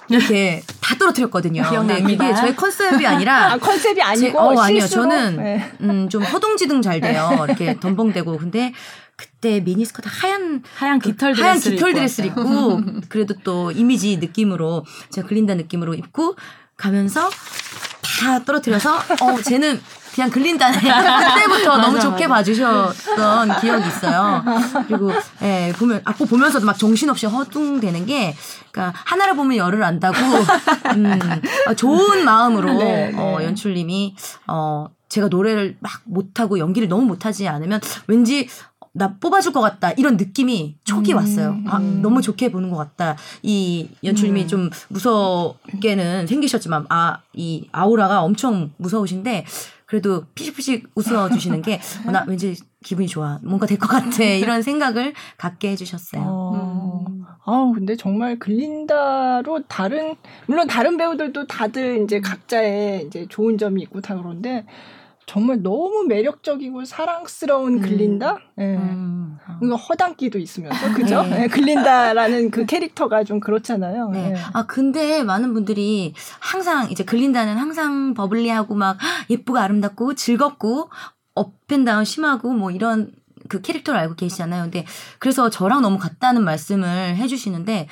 [0.09, 1.63] 이렇게 다 떨어뜨렸거든요.
[1.63, 4.87] 근데 그게 저의 컨셉이 아니라 아, 컨셉이 아니고 제, 어, 아니요.
[4.87, 5.71] 저는 네.
[5.81, 7.29] 음, 좀 허둥지둥 잘 돼요.
[7.47, 8.73] 이렇게 덤벙대고 근데
[9.17, 14.85] 그때 미니스커트 하얀 하얀 그 깃털 그, 하얀 깃털 드레스를 입고 그래도 또 이미지 느낌으로
[15.09, 16.35] 제가 글린다 느낌으로 입고
[16.77, 17.29] 가면서
[18.19, 19.81] 다 떨어뜨려서 어 쟤는
[20.17, 20.79] 그냥 글린다네.
[20.81, 24.43] 그때부터 너무 좋게 봐주셨던 기억이 있어요.
[24.87, 25.11] 그리고
[25.43, 28.35] 예 보면 악보 보면서도 막 정신없이 허둥대는 게
[28.71, 30.17] 그러니까 하나를 보면 열을 안다고
[30.95, 31.19] 음,
[31.67, 33.13] 어, 좋은 마음으로 네, 네.
[33.15, 34.15] 어, 연출님이
[34.47, 38.49] 어 제가 노래를 막 못하고 연기를 너무 못하지 않으면 왠지
[38.97, 41.57] 나 뽑아줄 것 같다 이런 느낌이 촉이 음, 왔어요.
[41.67, 42.01] 아 음.
[42.01, 43.15] 너무 좋게 보는 것 같다.
[43.43, 44.47] 이 연출님이 음.
[44.47, 49.45] 좀 무섭게는 생기셨지만 아 이 아우라가 엄청 무서우신데
[49.85, 55.69] 그래도 피식피식 웃어주시는 게나 어, 왠지 기분이 좋아 뭔가 될 것 같아 이런 생각을 갖게
[55.69, 56.23] 해주셨어요.
[56.25, 57.05] 어.
[57.07, 57.23] 음.
[57.45, 60.15] 아 근데 정말 글린다로 다른
[60.47, 64.65] 물론 다른 배우들도 다들 이제 각자의 이제 좋은 점이 있고 다 그런데
[65.27, 67.81] 정말 너무 매력적이고 사랑스러운 음.
[67.81, 68.37] 글린다.
[68.59, 68.75] 예.
[68.77, 69.37] 음.
[69.61, 69.71] 음.
[69.73, 71.21] 허당기도 있으면서 그죠?
[71.23, 71.43] 네.
[71.43, 74.09] 예, 글린다라는 그 캐릭터가 좀 그렇잖아요.
[74.11, 74.31] 네.
[74.31, 74.35] 예.
[74.53, 78.97] 아 근데 많은 분들이 항상 이제 글린다는 항상 버블리하고 막
[79.29, 80.89] 예쁘고 아름답고 즐겁고
[81.35, 83.11] 업앤다운 심하고 뭐 이런
[83.49, 84.63] 그 캐릭터를 알고 계시잖아요.
[84.63, 84.85] 근데
[85.19, 87.89] 그래서 저랑 너무 같다는 말씀을 해주시는데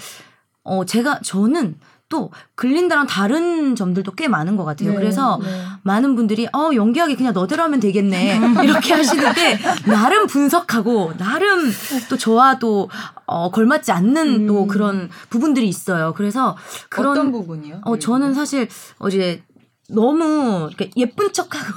[0.64, 1.78] 어 제가 저는
[2.16, 4.92] 또 글린다랑 다른 점들도 꽤 많은 것 같아요.
[4.92, 5.64] 네, 그래서 네.
[5.84, 11.70] 많은 분들이 어 연기하기 그냥 너대로 하면 되겠네 이렇게 하시는데 나름 분석하고 나름
[12.10, 12.90] 또 저와 또
[13.26, 14.48] 어, 걸맞지 않는 음.
[14.48, 16.14] 또 그런 부분들이 있어요.
[16.16, 16.56] 그래서
[16.88, 17.82] 그런 어떤 부분이요?
[17.84, 19.44] 어 저는 사실 어제
[19.90, 21.74] 너무 예쁜 척하고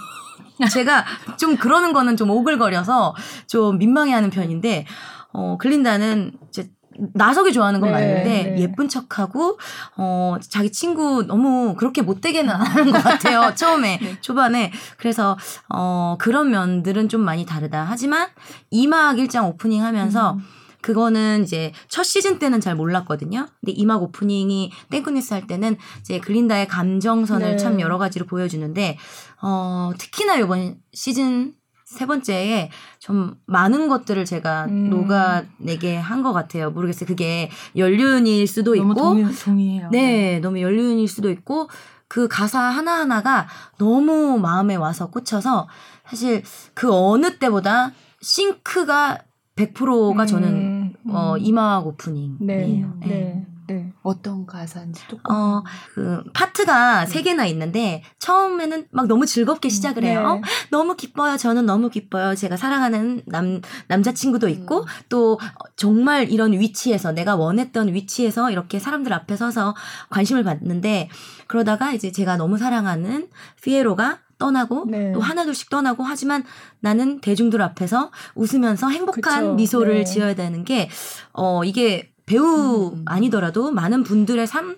[0.71, 1.05] 제가
[1.37, 3.17] 좀 그러는 거는 좀 오글거려서
[3.49, 4.87] 좀 민망해하는 편인데
[5.33, 6.71] 어 글린다는 이제
[7.15, 8.59] 나석이 좋아하는 건 네, 맞는데 네.
[8.61, 9.59] 예쁜 척하고
[9.97, 14.21] 어 자기 친구 너무 그렇게 못되게는 안 하는 것 같아요 처음에 네.
[14.21, 15.37] 초반에 그래서
[15.69, 18.29] 어 그런 면들은 좀 많이 다르다 하지만
[18.71, 20.41] 이막 일장 오프닝 하면서 음.
[20.81, 23.47] 그거는 이제 첫 시즌 때는 잘 몰랐거든요.
[23.61, 27.57] 근데 이막 오프닝이 Thank Goodness 할 때는 이제 글린다의 감정선을 네.
[27.57, 28.97] 참 여러 가지로 보여주는데
[29.43, 31.55] 어 특히나 이번 시즌
[31.89, 34.91] 세 번째에 좀 많은 것들을 제가 음.
[34.91, 36.71] 녹아내게 한 것 같아요.
[36.71, 37.07] 모르겠어요.
[37.07, 38.93] 그게 연륜일 수도 있고.
[38.95, 39.89] 동의, 동의 해요.
[39.91, 40.01] 네,
[40.35, 41.69] 네, 너무 연륜일 수도 있고,
[42.09, 43.47] 그 가사 하나하나가
[43.79, 45.69] 너무 마음에 와서 꽂혀서,
[46.05, 46.43] 사실
[46.75, 49.19] 그 어느 때보다 싱크가
[49.57, 50.95] 100%가 저는 음.
[51.11, 52.37] 어, 이막 오프닝이에요.
[52.41, 52.85] 네.
[53.01, 53.07] 네.
[53.07, 53.47] 네.
[53.69, 53.93] 네.
[54.03, 55.19] 어떤 가사인지 또.
[55.31, 55.63] 어,
[55.95, 60.21] 그 파트가 세 개나 있는데 처음에는 막 너무 즐겁게 시작을 해요.
[60.21, 60.27] 네.
[60.27, 61.37] 어, 너무 기뻐요.
[61.37, 62.35] 저는 너무 기뻐요.
[62.35, 64.87] 제가 사랑하는 남 남자친구도 있고 음.
[65.09, 65.39] 또
[65.77, 69.75] 정말 이런 위치에서 내가 원했던 위치에서 이렇게 사람들 앞에 서서
[70.11, 71.09] 관심을 받는데
[71.47, 73.29] 그러다가 이제 제가 너무 사랑하는
[73.63, 75.11] 피에로가 떠나고 네.
[75.13, 76.45] 또 하나둘씩 떠나고 하지만
[76.79, 79.55] 나는 대중들 앞에서 웃으면서 행복한 그쵸.
[79.55, 80.05] 미소를 네.
[80.05, 80.89] 지어야 되는 게
[81.33, 83.03] 어 이게 배우 음.
[83.07, 84.77] 아니더라도 많은 분들의 삶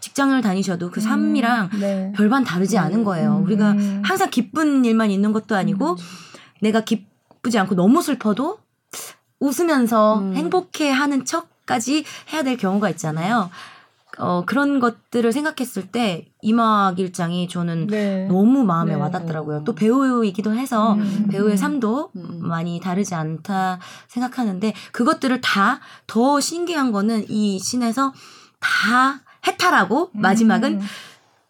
[0.00, 2.12] 직장을 다니셔도 그 삶이랑 음, 네.
[2.14, 3.38] 별반 다르지 음, 않은 거예요.
[3.38, 5.96] 음, 우리가 항상 기쁜 일만 있는 것도 아니고 음.
[6.60, 8.58] 내가 기쁘지 않고 너무 슬퍼도
[9.40, 10.34] 웃으면서 음.
[10.34, 13.50] 행복해 하는 척까지 해야 될 경우가 있잖아요.
[14.20, 18.26] 어, 그런 것들을 생각했을 때 이막 일장이 저는 네.
[18.28, 19.00] 너무 마음에 네.
[19.00, 19.64] 와닿더라고요.
[19.64, 21.28] 또 배우이기도 해서 음.
[21.30, 22.38] 배우의 삶도 음.
[22.42, 23.78] 많이 다르지 않다
[24.08, 28.12] 생각하는데 그것들을 다 더 신기한 거는 이 신에서
[28.58, 30.20] 다 해탈하고 음.
[30.20, 30.80] 마지막은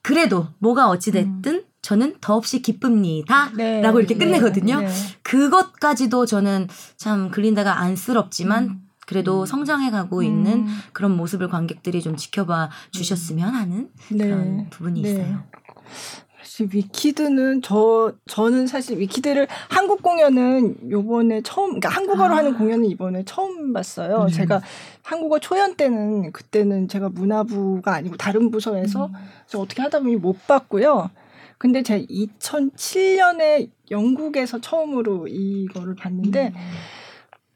[0.03, 1.65] 그래도 뭐가 어찌됐든 음.
[1.83, 3.51] 저는 더없이 기쁩니다.
[3.57, 3.81] 네.
[3.81, 4.81] 라고 이렇게 끝내거든요.
[4.81, 4.87] 네.
[4.87, 4.93] 네.
[5.23, 8.90] 그것까지도 저는 참 글린다가 안쓰럽지만 음.
[9.11, 9.47] 그래도 음.
[9.47, 10.23] 성장해가고 음.
[10.23, 14.25] 있는 그런 모습을 관객들이 좀 지켜봐 주셨으면 하는 네.
[14.25, 15.11] 그런 부분이 네.
[15.11, 15.43] 있어요.
[16.41, 22.37] 사실 위키드는 저 저는 사실 위키드를 한국 공연은 요번에 처음 그러니까 한국어로 아.
[22.37, 24.27] 하는 공연은 이번에 처음 봤어요.
[24.27, 24.29] 음.
[24.29, 24.63] 제가
[25.03, 29.15] 한국어 초연 때는 그때는 제가 문화부가 아니고 다른 부서에서 음.
[29.57, 31.11] 어떻게 하다 보니 못 봤고요.
[31.59, 36.61] 근데 제가 2007년에 영국에서 처음으로 이거를 봤는데 음.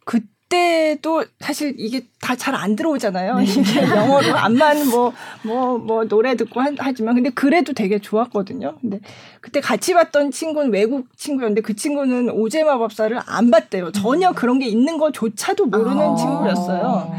[0.04, 0.20] 그
[0.54, 3.38] 그때도 사실 이게 다 잘 안 들어오잖아요.
[3.38, 3.44] 네.
[3.44, 5.12] 이게 영어로 안만 뭐,
[5.42, 7.14] 뭐, 뭐, 노래 듣고 하, 하지만.
[7.16, 8.76] 근데 그래도 되게 좋았거든요.
[8.80, 9.00] 근데
[9.40, 13.92] 그때 같이 봤던 친구는 외국 친구였는데 그 친구는 오제 마 법사를 안 봤대요.
[13.92, 14.34] 전혀 음.
[14.34, 17.14] 그런 게 있는 것조차도 모르는 아~ 친구였어요.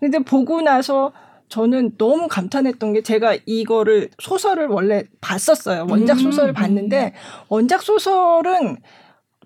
[0.00, 1.12] 근데 보고 나서
[1.48, 5.86] 저는 너무 감탄했던 게 제가 이거를 소설을 원래 봤었어요.
[5.88, 6.54] 원작 소설을 음.
[6.54, 7.14] 봤는데
[7.48, 8.76] 원작 소설은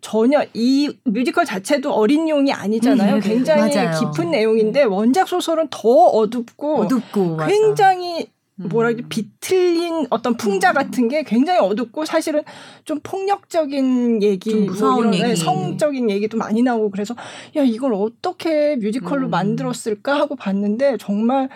[0.03, 3.15] 전혀 이 뮤지컬 자체도 어린 용이 아니잖아요.
[3.15, 3.99] 음, 굉장히 맞아요.
[3.99, 9.09] 깊은 내용인데 원작 소설은 더 어둡고, 어둡고 굉장히 뭐라 그러지 음.
[9.09, 10.75] 비틀린 어떤 풍자 음.
[10.75, 12.43] 같은 게 굉장히 어둡고 사실은
[12.85, 15.37] 좀 폭력적인 얘기, 좀 무서운 뭐 얘기.
[15.37, 17.15] 성적인 얘기도 많이 나오고 그래서
[17.57, 19.31] 야 이걸 어떻게 뮤지컬로 음.
[19.31, 21.49] 만들었을까 하고 봤는데 정말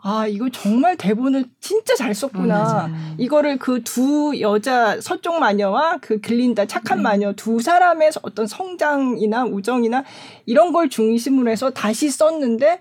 [0.00, 2.86] 아, 이거 정말 대본을 진짜 잘 썼구나.
[2.86, 7.02] 음, 이거를 그 두 여자 서쪽 마녀와 그 글린다 착한 음.
[7.02, 10.04] 마녀 두 사람의 어떤 성장이나 우정이나
[10.46, 12.80] 이런 걸 중심으로 해서 다시 썼는데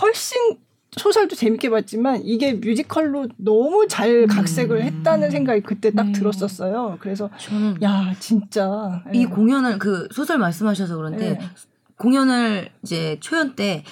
[0.00, 0.38] 훨씬
[0.96, 4.26] 소설도 재밌게 봤지만 이게 뮤지컬로 너무 잘 음.
[4.26, 6.12] 각색을 했다는 생각이 그때 딱 네.
[6.12, 6.96] 들었었어요.
[7.00, 7.30] 그래서
[7.82, 9.26] 야 진짜 이 네.
[9.26, 11.40] 공연을 그 소설 말씀하셔서 그런데 네.
[11.96, 13.84] 공연을 이제 초연 때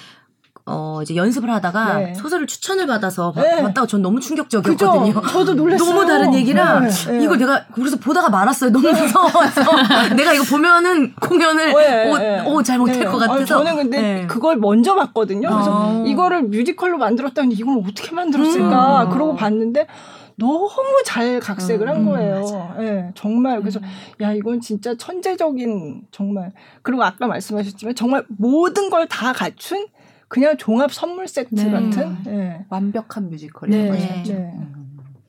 [0.71, 2.13] 어, 이제 연습을 하다가 네.
[2.13, 3.61] 소설을 추천을 받아서 네.
[3.61, 5.13] 봤다가 전 너무 충격적이었거든요.
[5.13, 5.27] 그죠?
[5.27, 5.89] 저도 놀랐어요.
[5.89, 6.89] 너무 다른 얘기라 네.
[6.89, 7.23] 네.
[7.23, 8.69] 이걸 내가 그래서 보다가 말았어요.
[8.71, 9.61] 너무 무서워서
[10.15, 12.43] 내가 이거 보면은 공연을 네.
[12.45, 13.05] 오, 오, 잘 못할 네.
[13.05, 13.33] 것 같아서.
[13.33, 15.49] 아니, 저는 근데 그걸 먼저 봤거든요.
[15.49, 16.03] 그래서 아.
[16.05, 19.03] 이거를 뮤지컬로 만들었다니 이걸 어떻게 만들었을까?
[19.05, 19.09] 음.
[19.09, 19.87] 그러고 봤는데
[20.35, 20.69] 너무
[21.05, 22.75] 잘 각색을 음, 한 거예요.
[22.79, 23.85] 예, 네, 정말 그래서 음.
[24.21, 26.51] 야 이건 진짜 천재적인 정말
[26.81, 29.87] 그리고 아까 말씀하셨지만 정말 모든 걸 다 갖춘
[30.29, 31.69] 그냥 종합 선물 세트 네.
[31.69, 32.65] 같은 네.
[32.69, 34.07] 완벽한 뮤지컬이라고 네.
[34.07, 34.33] 하셨죠.
[34.33, 34.53] 네.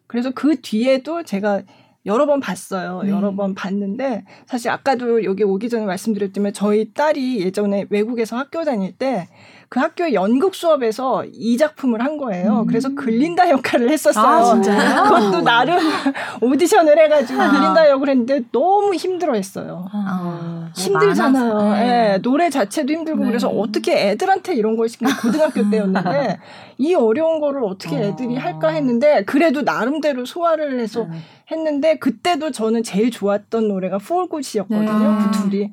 [0.06, 1.62] 그래서 그 뒤에도 제가
[2.06, 3.02] 여러 번 봤어요.
[3.02, 3.10] 네.
[3.10, 8.96] 여러 번 봤는데 사실 아까도 여기 오기 전에 말씀드렸지만 저희 딸이 예전에 외국에서 학교 다닐
[8.96, 9.28] 때
[9.70, 12.62] 그 학교의 연극 수업에서 이 작품을 한 거예요.
[12.62, 12.66] 음.
[12.66, 14.26] 그래서 글린다 역할을 했었어요.
[14.26, 14.54] 아,
[15.06, 15.78] 그것도 나름
[16.42, 17.50] 오디션을 해가지고 아.
[17.52, 19.88] 글린다 역을 했는데 너무 힘들어했어요.
[19.92, 20.70] 아.
[20.74, 21.72] 힘들잖아요.
[21.74, 21.84] 네.
[21.84, 22.18] 네.
[22.18, 23.28] 노래 자체도 힘들고 네.
[23.28, 26.40] 그래서 어떻게 애들한테 이런 걸 시키는 고등학교 때였는데
[26.78, 31.18] 이 어려운 거를 어떻게 애들이 할까 했는데 그래도 나름대로 소화를 해서 네.
[31.52, 35.12] 했는데 그때도 저는 제일 좋았던 노래가 폴굿이었거든요.
[35.12, 35.24] 네.
[35.30, 35.70] 그 둘이.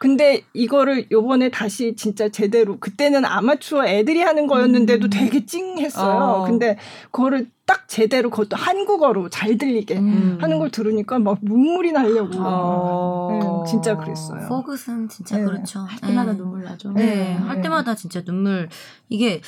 [0.00, 5.10] 근데 이거를 요번에 다시 진짜 제대로 그때는 아마추어 애들이 하는 거였는데도 음.
[5.10, 6.22] 되게 찡했어요.
[6.22, 6.44] 어.
[6.46, 6.78] 근데
[7.10, 10.38] 그거를 딱 제대로 그것도 한국어로 잘 들리게 음.
[10.40, 13.28] 하는 걸 들으니까 막 눈물이 나려고 어.
[13.66, 14.48] 네, 진짜 그랬어요.
[14.48, 15.44] For Good은 진짜 네.
[15.44, 15.80] 그렇죠.
[15.80, 16.38] 할 때마다 네.
[16.38, 16.92] 눈물 나죠.
[16.92, 17.04] 네.
[17.04, 17.34] 네.
[17.34, 18.70] 할 때마다 진짜 눈물
[19.10, 19.42] 이게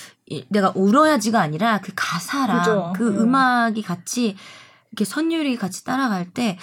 [0.50, 2.92] 내가 울어야지가 아니라 그 가사랑 그죠.
[2.94, 3.18] 그 네.
[3.20, 4.36] 음악이 같이
[4.90, 6.58] 이렇게 선율이 같이 따라갈 때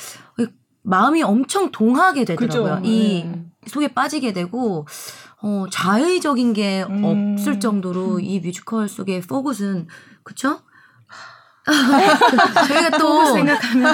[0.84, 2.76] 마음이 엄청 동하게 되더라고요.
[2.76, 2.82] 그죠.
[2.84, 3.49] 이 네.
[3.68, 4.86] 속에 빠지게 되고
[5.42, 7.36] 어 자의적인 게 음.
[7.36, 8.22] 없을 정도로 음.
[8.22, 9.88] 이 뮤지컬 속의 For Good은
[10.24, 10.62] 그쵸?
[12.68, 13.36] 저희가 또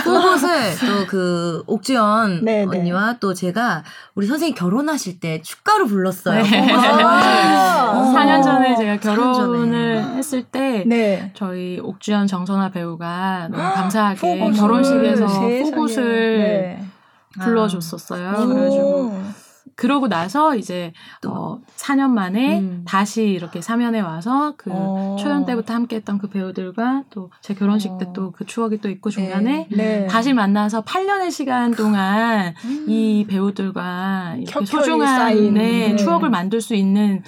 [0.03, 3.83] 포굿을 또 그 옥지연 네, 네, 언니와 또 제가
[4.15, 6.43] 우리 선생님 결혼하실 때 축가로 불렀어요.
[6.43, 6.71] 네.
[6.73, 10.17] 아~ 4년 전에 제가 결혼을 전에.
[10.17, 11.31] 했을 때 네.
[11.35, 16.85] 저희 옥주연 정선아 배우가 너무 감사하게 결혼식에서 포굿을 네.
[17.41, 18.29] 불러줬었어요.
[18.29, 18.45] 아.
[18.45, 19.44] 그래가지고
[19.75, 20.93] 그러고 나서 이제
[21.27, 22.85] 어 4년 만에 음.
[22.87, 25.15] 다시 이렇게 사면에 와서 그 어.
[25.19, 27.97] 초연 때부터 함께했던 그 배우들과 또 제 결혼식 어.
[27.99, 29.77] 때또 그 추억이 또 있고 중간에 네.
[29.77, 30.07] 네.
[30.07, 32.85] 다시 만나서 8년의 시간 동안 음.
[32.87, 37.21] 이 배우들과 이렇게 소중한 네, 네, 추억을 만들 수 있는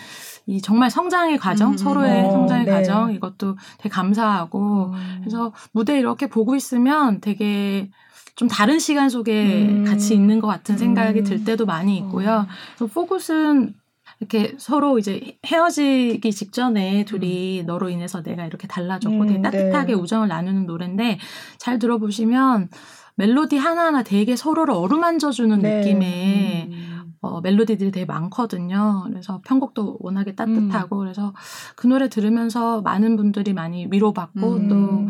[0.48, 1.78] 이 정말 성장의 과정, 음.
[1.78, 2.72] 서로의 어, 성장의 네.
[2.72, 5.18] 과정 이것도 되게 감사하고 음.
[5.20, 7.92] 그래서 무대 이렇게 보고 있으면 되게
[8.38, 9.84] 좀 다른 시간 속에 음.
[9.84, 11.23] 같이 있는 것 같은 생각이 음.
[11.26, 12.45] 들 때도 많이 있고요.
[12.78, 13.73] 그래서 포굿은
[14.19, 17.65] 이렇게 서로 이제 헤어지기 직전에 둘이 음.
[17.65, 20.00] 너로 인해서 내가 이렇게 달라졌고 음, 되게 따뜻하게 네.
[20.00, 21.19] 우정을 나누는 노래인데
[21.58, 22.69] 잘 들어보시면
[23.15, 25.80] 멜로디 하나하나 되게 서로를 어루만져주는 네.
[25.80, 27.13] 느낌의 음.
[27.21, 29.02] 어, 멜로디들이 되게 많거든요.
[29.08, 31.00] 그래서 편곡도 워낙에 따뜻하고 음.
[31.00, 31.34] 그래서
[31.76, 35.08] 그 노래 들으면서 많은 분들이 많이 위로받고 또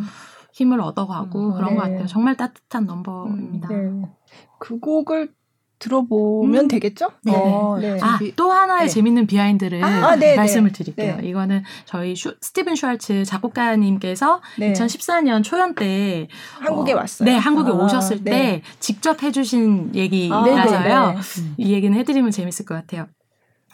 [0.58, 1.76] 힘을 얻어가고 음, 그런 네.
[1.76, 2.08] 것 같아요.
[2.08, 3.70] 정말 따뜻한 넘버입니다.
[3.70, 4.10] 음, 네.
[4.58, 5.32] 그 곡을
[5.78, 6.68] 들어보면 음.
[6.68, 7.12] 되겠죠?
[7.24, 7.32] 네.
[7.36, 8.00] 어, 네.
[8.02, 8.88] 아, 또 하나의 네.
[8.88, 10.36] 재밌는 behind를 아, 네, 네.
[10.36, 11.18] 말씀을 드릴게요.
[11.18, 11.28] 네.
[11.28, 16.28] 이거는 저희 슈, 스티븐 슈왈츠 작곡가님께서 2014년 초연 때
[16.60, 17.30] 한국에 어, 왔어요.
[17.30, 20.96] 네, 한국에 아, 오셨을 때 직접 해주신 얘기라서요.
[20.96, 21.16] 아,
[21.58, 23.06] 이 얘기는 해드리면 재밌을 것 같아요.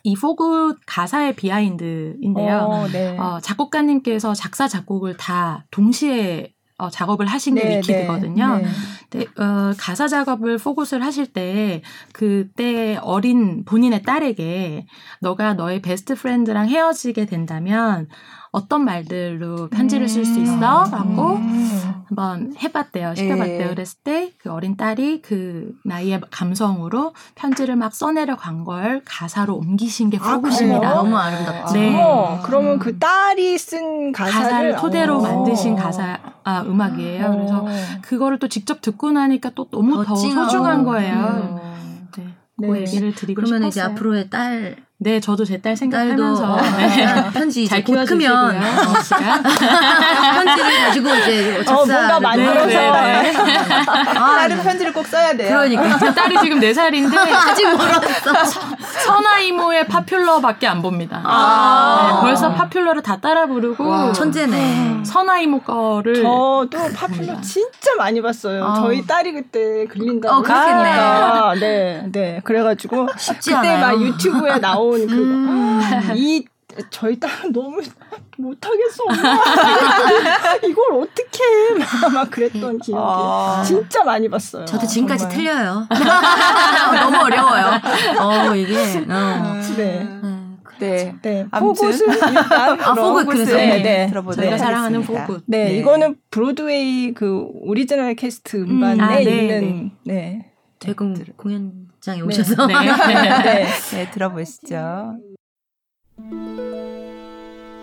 [0.03, 2.57] 이 For Good 가사의 behind인데요.
[2.57, 3.17] 어, 네.
[3.17, 8.57] 어, 작곡가님께서 작사 작곡을 다 동시에 어, 작업을 하신 게 네, 위키드거든요.
[8.57, 8.65] 네,
[9.11, 9.41] 네.
[9.41, 14.85] 어, 가사 작업을 For Good을 하실 때 그때 어린 본인의 딸에게
[15.21, 18.07] 너가 너의 best friend랑 헤어지게 된다면
[18.53, 20.59] 어떤 말들로 편지를 쓸 수 있어?
[20.59, 22.03] 라고 음.
[22.05, 23.15] 한번 해봤대요.
[23.15, 23.61] 시켜봤대요.
[23.63, 23.67] 예.
[23.69, 30.09] 그랬을 때 그 어린 딸이 그 나이의 감성으로 편지를 막 써내려 간 걸 가사로 옮기신
[30.11, 30.87] 게 For Good입니다.
[30.91, 31.73] 아, 너무 아름답죠.
[31.73, 31.99] 네.
[32.01, 35.19] 어, 그러면 그 딸이 쓴 가사를, 가사를 토대로 오.
[35.19, 35.21] 어.
[35.21, 37.25] 만드신 가사 아, 음악이에요.
[37.25, 37.31] 오.
[37.31, 37.67] 그래서 어.
[38.03, 41.15] 그거를 또 직접 듣고 나니까 또 너무 더 소중한 거예요.
[41.15, 42.07] 음.
[42.15, 42.67] 네.
[42.67, 42.81] 그 네.
[42.81, 43.67] 얘기를 드리고 그러면 싶었어요.
[43.69, 47.29] 이제 앞으로의 딸 네, 저도 제 딸 생각하면서 어, 네.
[47.33, 48.05] 편지 잘 크면
[50.33, 53.37] 편지를 가지고 이제 작사 어, 뭔가 만들어서 네, 네, 네.
[54.17, 55.49] 아, 딸은 편지를 꼭 써야 돼요.
[55.49, 58.33] 그러니까 제 딸이 지금 4 살인데 아직 멀었어.
[59.05, 61.21] 선아 이모의 파퓰러밖에 안 봅니다.
[61.23, 64.13] 아~ 네, 벌써 파퓰러를 다 따라 부르고 와.
[64.13, 65.03] 천재네.
[65.05, 68.65] 선아 이모 거를 저도 파퓰러 진짜 많이 봤어요.
[68.65, 68.75] 아.
[68.75, 70.37] 저희 딸이 그때 글린다.
[70.37, 70.89] 어, 그렇겠네.
[70.89, 72.41] 아, 네, 네.
[72.43, 73.79] 그래가지고 그때 않아요.
[73.79, 76.13] 막 유튜브에 나오 나온 그, 음.
[76.15, 76.45] 이,
[76.89, 77.81] 저희 딸은 너무
[78.37, 79.03] 못하겠어.
[80.67, 82.09] 이걸 어떻게 해?
[82.13, 83.63] 막 그랬던 기억이 아.
[83.65, 84.65] 진짜 많이 봤어요.
[84.65, 85.37] 저도 지금까지 정말.
[85.37, 85.87] 틀려요.
[87.01, 87.79] 너무 어려워요.
[88.19, 88.75] 어, 이게.
[89.07, 89.61] 어.
[89.77, 90.07] 네.
[90.79, 91.15] 네.
[91.21, 91.47] 네.
[91.49, 94.07] For Good은 일단 아, For Good 그래서 네, 네.
[94.07, 95.43] 들어보도록 저희가 사랑하는 For Good.
[95.45, 100.13] 네, 네, 이거는 브로드웨이 그 오리지널 캐스트 음반에 음, 아, 네, 있는 네.
[100.13, 100.51] 네.
[100.79, 102.24] 대금 공연 장에 네.
[102.24, 102.74] 오셔서 네.
[102.74, 103.66] 네.
[103.90, 105.18] 네, 들어보시죠.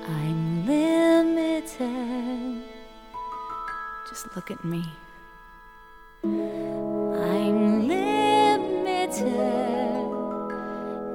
[0.08, 2.63] I'm limited.
[4.10, 4.84] Just look at me.
[6.23, 9.25] I'm limited.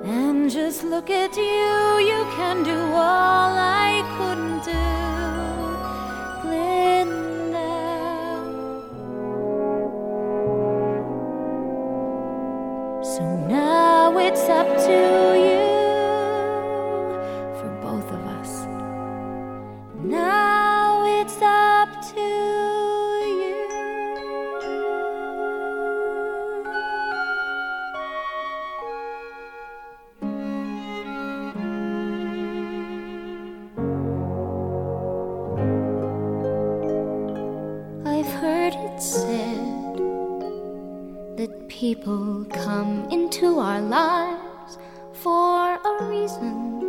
[0.04, 2.00] And just look at you.
[2.06, 5.13] You can do all I couldn't do.
[14.27, 15.34] it's up to
[41.75, 44.77] People come into our lives
[45.11, 46.79] for a reason,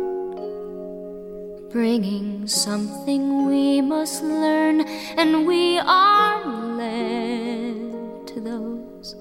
[1.69, 6.45] bringing something we must learn, and we are
[6.77, 9.17] led to those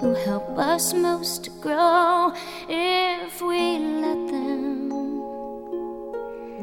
[0.00, 2.34] who help us most to grow
[2.68, 4.92] if we let them,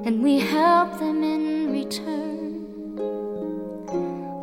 [0.05, 2.67] and we help them in return.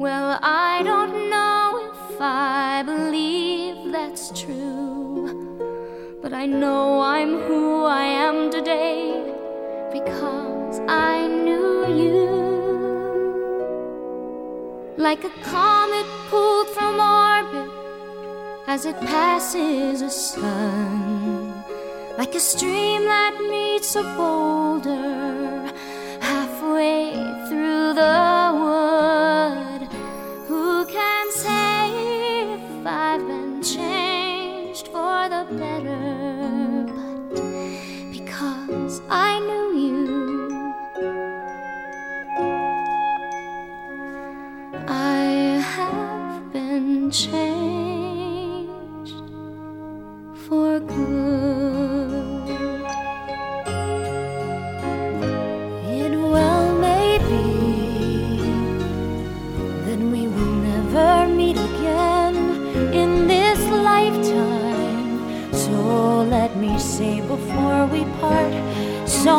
[0.00, 3.39] Well, I don't know if I believe
[4.34, 9.34] true, but I know I'm who I am today
[9.92, 12.30] because I knew you.
[14.96, 17.70] Like a comet pulled from orbit
[18.66, 21.64] as it passes a sun,
[22.16, 25.72] like a stream that meets a boulder
[26.20, 27.12] halfway
[27.48, 28.29] through the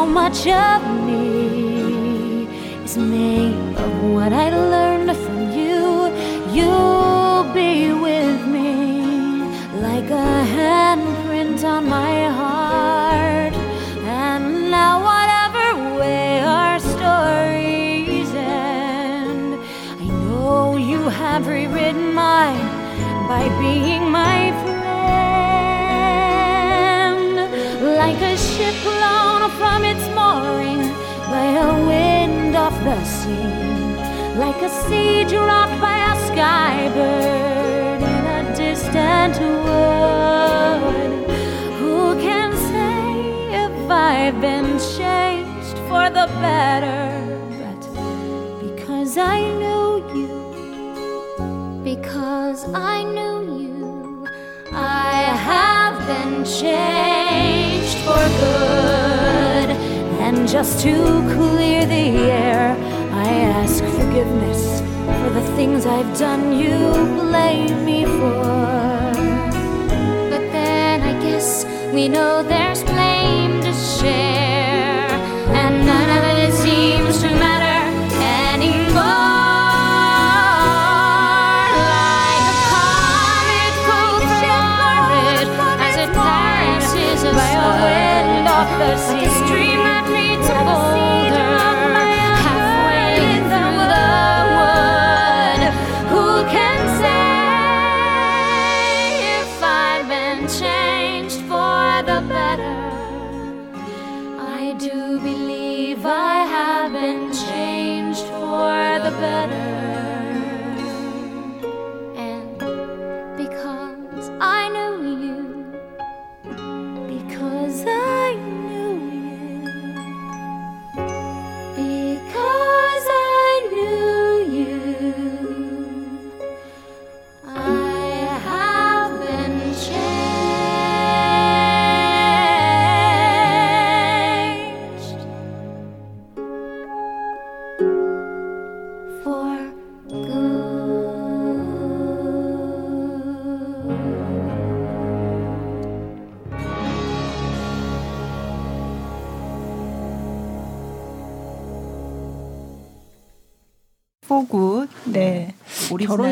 [0.02, 2.48] so much of me
[2.84, 5.84] is made of what I learned from you.
[6.58, 8.72] You'll be with me
[9.88, 13.54] like a handprint on my heart.
[14.26, 15.66] And now, whatever
[16.00, 19.54] way our stories end,
[20.04, 22.70] I know you have rewritten mine
[23.32, 24.01] by being
[34.38, 41.30] Like a seed dropped by a sky bird in a distant wood.
[41.80, 47.12] Who can say if I've been changed for the better?
[47.62, 47.82] But
[48.62, 54.26] because I knew you, because I knew you,
[54.72, 59.70] I have been changed for good.
[60.26, 60.94] And just to
[61.36, 62.71] clear the air,
[63.72, 64.82] ask forgiveness
[65.22, 66.76] for the things I've done you
[67.22, 68.44] blame me for.
[70.32, 72.61] But then I guess we know there's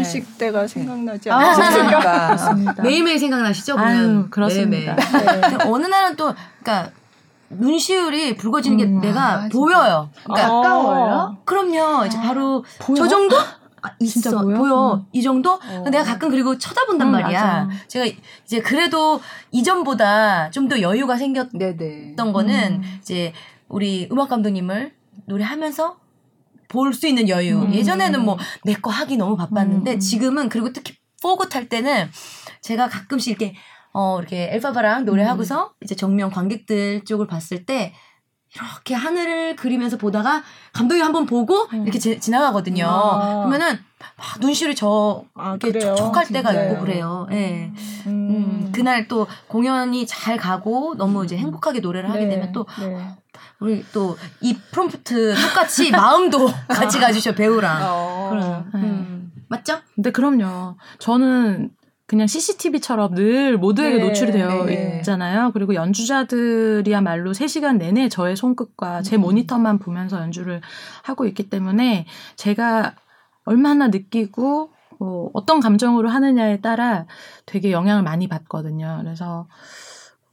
[0.10, 2.36] 결혼식 때가 생각나지 아, 않으십니까?
[2.36, 2.84] 그러니까.
[2.84, 3.78] 매일매일 생각나시죠?
[3.78, 4.28] 아유?
[4.30, 4.96] 그렇습니다.
[4.96, 5.50] 매일매일.
[5.50, 6.92] 근데 어느 날은 또, 그러니까
[7.50, 9.50] 눈시울이 붉어지는 게 음, 내가 아.
[9.52, 10.10] 보여요.
[10.24, 11.38] 그러니까 가까워요?
[11.46, 12.06] 그럼요.
[12.06, 12.64] 이제 바로
[12.96, 13.38] 저 정도?
[13.82, 14.14] 아, 있어.
[14.20, 14.58] 진짜 보여?
[14.58, 14.94] 보여.
[14.96, 15.06] 음.
[15.14, 15.58] 이 정도?
[15.90, 17.42] 내가 가끔 그리고 쳐다본단 음, 말이야.
[17.42, 17.70] 맞아.
[17.88, 18.06] 제가
[18.46, 19.22] 이제 그래도
[19.52, 22.16] 이전보다 좀 더 여유가 생겼던 네네.
[22.16, 23.00] 거는 음.
[23.02, 23.34] 이제
[23.70, 24.92] 우리 음악 감독님을
[25.26, 25.98] 노래하면서
[26.70, 27.60] 볼 수 있는 여유.
[27.64, 27.74] 음.
[27.74, 30.00] 예전에는 뭐 내 거 하기 너무 바빴는데 음.
[30.00, 32.10] 지금은 그리고 특히 For Good 할 때는
[32.62, 33.56] 제가 가끔씩 이렇게
[33.92, 37.94] 어 이렇게 엘파바랑 노래하고서 이제 정면 관객들 쪽을 봤을 때
[38.56, 40.42] 이렇게 하늘을 그리면서 보다가
[40.74, 41.84] 감독이 한번 보고 음.
[41.84, 43.38] 이렇게 지, 나가거든요 아.
[43.40, 43.78] 그러면은
[44.18, 46.72] 막 눈시울이 저 아, 이렇게 촉촉할 때가 네.
[46.72, 47.28] 있고 그래요.
[47.32, 47.36] 예.
[47.36, 47.74] 네.
[48.08, 48.12] 음.
[48.30, 48.72] 음.
[48.74, 52.30] 그날 또 공연이 잘 가고 너무 이제 행복하게 노래를 하게 네.
[52.30, 52.98] 되면 또 네.
[53.60, 57.82] 우리 또 이 프롬프트 똑같이 마음도 같이 가주셔 배우랑.
[57.84, 58.30] 어.
[58.30, 58.72] 그럼.
[58.76, 59.32] 음.
[59.50, 59.80] 맞죠?
[59.96, 60.78] 근데 그럼요.
[61.00, 61.72] 저는
[62.06, 64.98] 그냥 CCTV처럼 늘 모두에게 네, 노출이 되어 네.
[64.98, 65.52] 있잖아요.
[65.54, 69.22] 그리고 연주자들이야말로 3시간 내내 저의 손끝과 제 음.
[69.22, 70.62] 모니터만 보면서 연주를
[71.04, 72.96] 하고 있기 때문에 제가
[73.46, 77.06] 얼마나 느끼고 뭐 어떤 감정으로 하느냐에 따라
[77.46, 79.00] 되게 영향을 많이 받거든요.
[79.04, 79.48] 그래서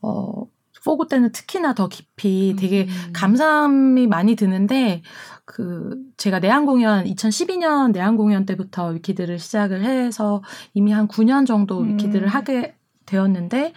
[0.01, 0.45] 어
[0.87, 3.13] 포고 때는 특히나 더 깊이 되게 음.
[3.13, 5.03] 감사함이 많이 드는데
[5.45, 11.81] 그 제가 내한 공연 2012년 내한 공연 때부터 위키드를 시작을 해서 이미 한 9년 정도
[11.81, 11.95] 음.
[11.95, 13.73] 위키드를 하게 되었는데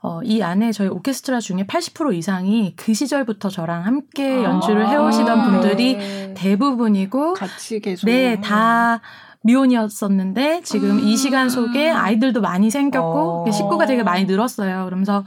[0.00, 4.44] 어, 이 안에 저희 오케스트라 중에 80% 이상이 그 시절부터 저랑 함께 아.
[4.44, 6.34] 연주를 해오시던 분들이 네.
[6.36, 9.00] 대부분이고 같이 계속 네, 다
[9.44, 11.00] 미혼이었었는데 지금 음.
[11.00, 13.50] 이 시간 속에 아이들도 많이 생겼고 어.
[13.50, 14.84] 식구가 되게 많이 늘었어요.
[14.86, 15.24] 그러면서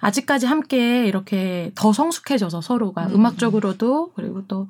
[0.00, 3.26] 아직까지 함께 이렇게 더 성숙해져서 서로가 음.
[3.26, 4.68] 악적으로도 그리고 또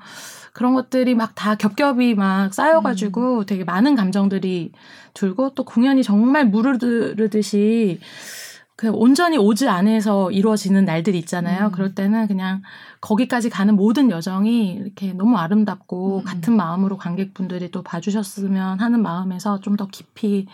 [0.53, 3.47] 그런 것들이 막 다 겹겹이 막 쌓여가지고 음.
[3.47, 4.73] 되게 많은 감정들이
[5.15, 8.01] 들고 또 공연이 정말 무르르듯이
[8.77, 11.67] 그 온전히 오즈 안에서 이루어지는 날들이 있잖아요.
[11.67, 11.73] 음.
[11.73, 12.63] 그럴 때는 그냥
[13.01, 16.25] 거기까지 가는 모든 여정이 이렇게 너무 아름답고 음.
[16.25, 20.47] 같은 마음으로 관객분들이 또 봐주셨으면 하는 마음에서 좀 더 깊이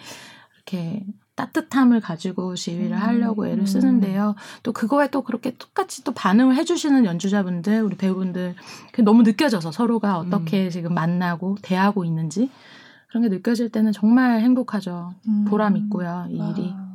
[0.56, 1.04] 이렇게
[1.42, 2.54] 따뜻함을 가지고
[2.94, 2.98] 음.
[2.98, 4.34] 하려고 애를 쓰는데요.
[4.62, 8.54] 또 그거에 또 그렇게 똑같이 또 반응을 해주시는 연주자분들, 우리 배우분들
[9.04, 10.70] 너무 느껴져서 서로가 어떻게 음.
[10.70, 12.50] 지금 만나고 대하고 있는지
[13.08, 15.14] 그런 게 느껴질 때는 정말 행복하죠.
[15.48, 16.72] 보람 있고요, 이 일이.
[16.74, 16.91] 아.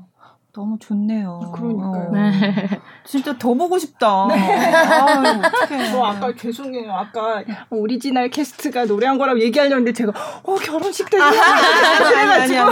[0.57, 1.39] 너무 좋네요.
[1.43, 2.09] 아, 그러니까요.
[2.09, 2.11] 어.
[2.11, 2.69] 네.
[3.05, 4.25] 진짜 더 보고 싶다.
[4.27, 4.35] 네.
[4.73, 5.91] 아유, 어떡해.
[5.91, 6.91] 저 아까 죄송해요.
[6.91, 12.65] 아까 오리지널 캐스트가 노래한 거라고 얘기하려는데 제가 어 결혼식 때 그래가지고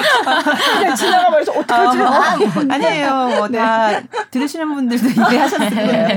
[0.80, 2.02] 그냥 지나가 버려서 어떡하지?
[2.02, 2.38] 아, 아,
[2.74, 3.28] 아니에요.
[3.38, 4.04] 뭐 다 네.
[4.32, 6.08] 들으시는 분들도 이해하셨을 거예요.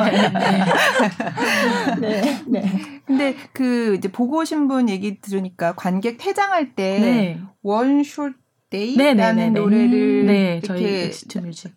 [2.01, 2.43] 네.
[2.47, 3.01] 네.
[3.07, 7.41] 근데 그 이제 보고 오신 분 얘기 들으니까 관객 퇴장할 때 네.
[7.63, 8.31] One Short
[8.71, 11.11] Day라는 노래를 네, 이렇게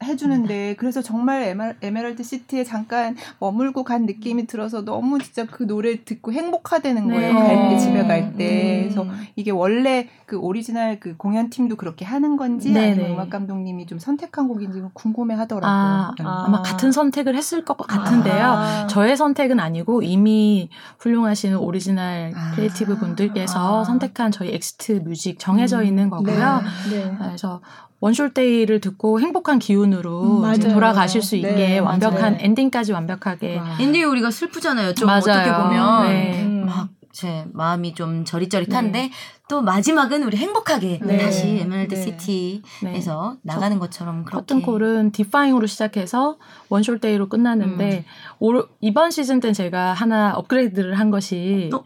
[0.03, 6.03] 해주는데 그래서 정말 에메, 에메랄드 시티에 잠깐 머물고 간 느낌이 들어서 너무 진짜 그 노래
[6.03, 7.13] 듣고 행복하다는 네.
[7.13, 7.33] 거예요.
[7.33, 7.39] 네.
[7.39, 8.79] 갈때 집에 갈 때.
[8.79, 8.89] 음.
[8.89, 9.05] 그래서
[9.37, 13.13] 이게 원래 그 오리지널 그 공연 팀도 그렇게 하는 건지 네, 아니면 네.
[13.13, 15.71] 음악 감독님이 좀 선택한 곡인지 궁금해 하더라고요.
[15.71, 16.49] 아, 아.
[16.49, 18.43] 마 같은 선택을 했을 것 같은데요.
[18.43, 18.87] 아.
[18.87, 20.69] 저의 선택은 아니고 이미
[20.99, 22.51] 훌륭하신 오리지널 아.
[22.55, 23.83] 크리에이티브 분들께서 아.
[23.85, 25.85] 선택한 저희 exit music 정해져 음.
[25.85, 26.35] 있는 거고요.
[26.35, 26.80] 네.
[26.89, 27.15] 네.
[27.17, 27.61] 그래서
[28.01, 32.37] One Short Day를 듣고 행복한 기운으로 음, 돌아가실 수 있게 네, 완벽한 맞아요.
[32.39, 33.77] 엔딩까지 완벽하게 와.
[33.79, 34.95] 엔딩이 우리가 슬프잖아요.
[34.95, 35.19] 좀 맞아요.
[35.19, 36.43] 어떻게 보면 네.
[36.43, 36.65] 음.
[36.65, 39.11] 막제 마음이 좀 저릿저릿한데 네.
[39.49, 41.17] 또 마지막은 우리 행복하게 네.
[41.19, 42.01] 다시 에메랄드 네.
[42.01, 43.53] 시티에서 네.
[43.53, 46.37] 나가는 것처럼 그렇게 커튼 콜은 Defying으로 시작해서
[46.69, 48.05] One Short Day로 끝났는데
[48.41, 48.61] 음.
[48.79, 51.83] 이번 시즌 때 제가 하나 업그레이드를 한 것이 어?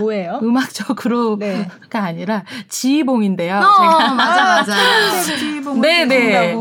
[0.00, 0.40] 뭐예요?
[0.42, 1.68] 음악적으로가 네.
[1.92, 3.56] 아니라 지휘봉인데요.
[3.56, 5.22] 어, 제가 맞아 맞아.
[5.22, 6.56] 지휘봉을 네네.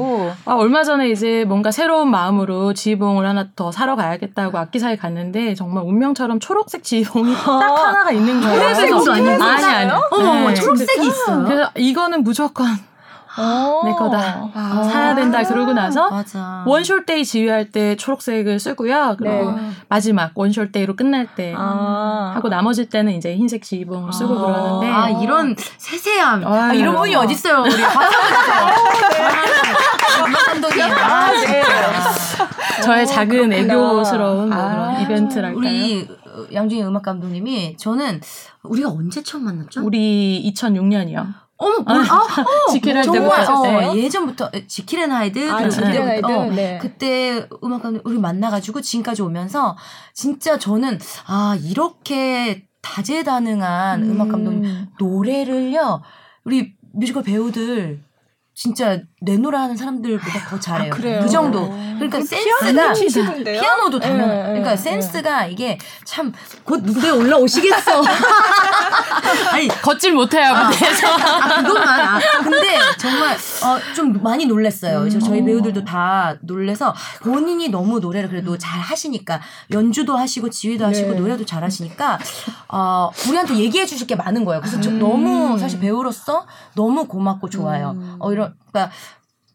[0.46, 5.84] 아, 얼마 전에 이제 뭔가 새로운 마음으로 지휘봉을 하나 더 사러 가야겠다고 악기사에 갔는데 정말
[5.84, 8.68] 운명처럼 초록색 지휘봉이 딱 하나가 있는 거예요.
[8.68, 9.92] 아니고 아니 아니.
[10.12, 10.54] 어머 네.
[10.54, 11.44] 초록색이 있어요.
[11.46, 12.68] 그래서 이거는 무조건
[13.86, 14.50] 내 거다.
[14.54, 14.84] 아.
[14.84, 15.44] 사야 된다.
[15.44, 16.64] 그러고 나서 맞아.
[16.66, 19.16] One Short Day 지휘할 때 초록색을 쓰고요.
[19.18, 19.72] 그리고 네.
[19.90, 22.34] 마지막 One Short Day로 끝날 때 아.
[22.36, 24.42] 하고 나머지 때는 이제 흰색 지휘봉을 쓰고 아.
[24.42, 27.64] 그러는데 아 이런 세세함 아, 이런 분이 어디 있어요?
[30.24, 31.64] 우리 감독이 아, 네.
[32.84, 35.58] 저의 작은 애교스러운 뭐 그런 이벤트랄까요?
[35.58, 36.08] 우리
[36.54, 38.22] 양주인 음악 감독님이 저는
[38.64, 39.84] 우리가 언제 처음 만났죠?
[39.84, 41.47] 우리 2006년이요.
[41.58, 46.78] 어머, 아, 아, 어, 지킬앤 때부터 어, 예전부터 지킬앤 하이드 아, 지킬앤 하이드 어, 네.
[46.82, 49.76] 그때 음악 감독 우리 만나가지고 지금까지 오면서
[50.14, 54.22] 진짜 저는 아 이렇게 다재다능한 음.
[54.22, 56.02] 음악 감독님 노래를요
[56.46, 58.08] 우리 뮤지컬 배우들
[58.58, 60.92] 진짜 내노라 하는 사람들보다 더 잘해요.
[60.92, 61.70] 아, 그 정도.
[61.70, 62.94] 그러니까 센스가
[63.44, 64.28] 피아노도 당연.
[64.28, 66.34] 네, 그러니까 네, 센스가 이게 참
[66.64, 68.02] 곧 무대에 올라오시겠어.
[69.52, 71.08] 아니 걷질 못해요 무대에서.
[71.08, 72.00] 아, 아, 그것만.
[72.00, 75.02] 아, 근데 정말 어, 좀 많이 놀랐어요.
[75.02, 81.14] 음, 저희 배우들도 다 놀래서 본인이 너무 노래를 그래도 잘 하시니까 연주도 하시고 지휘도 하시고
[81.14, 81.20] 네.
[81.20, 82.20] 노래도 잘 하시니까
[82.70, 84.62] 어, 우리한테 얘기해 주실 게 많은 거예요.
[84.62, 85.00] 그래서 음.
[85.00, 87.92] 너무 사실 배우로서 너무 고맙고 좋아요.
[87.92, 88.16] 음.
[88.20, 88.94] 어, 이런 그러니까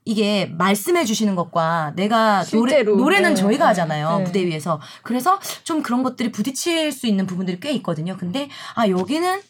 [0.04, 3.34] 이게 말씀해 주시는 것과 내가 노래, 노래 는 네.
[3.34, 4.18] 저희가 하잖아요.
[4.18, 4.24] 네.
[4.24, 4.80] 무대 위에서.
[5.02, 8.16] 그래서 좀 그런 것들이 부딪힐 수 있는 부분들이 꽤 있거든요.
[8.16, 9.40] 근데 아 여기는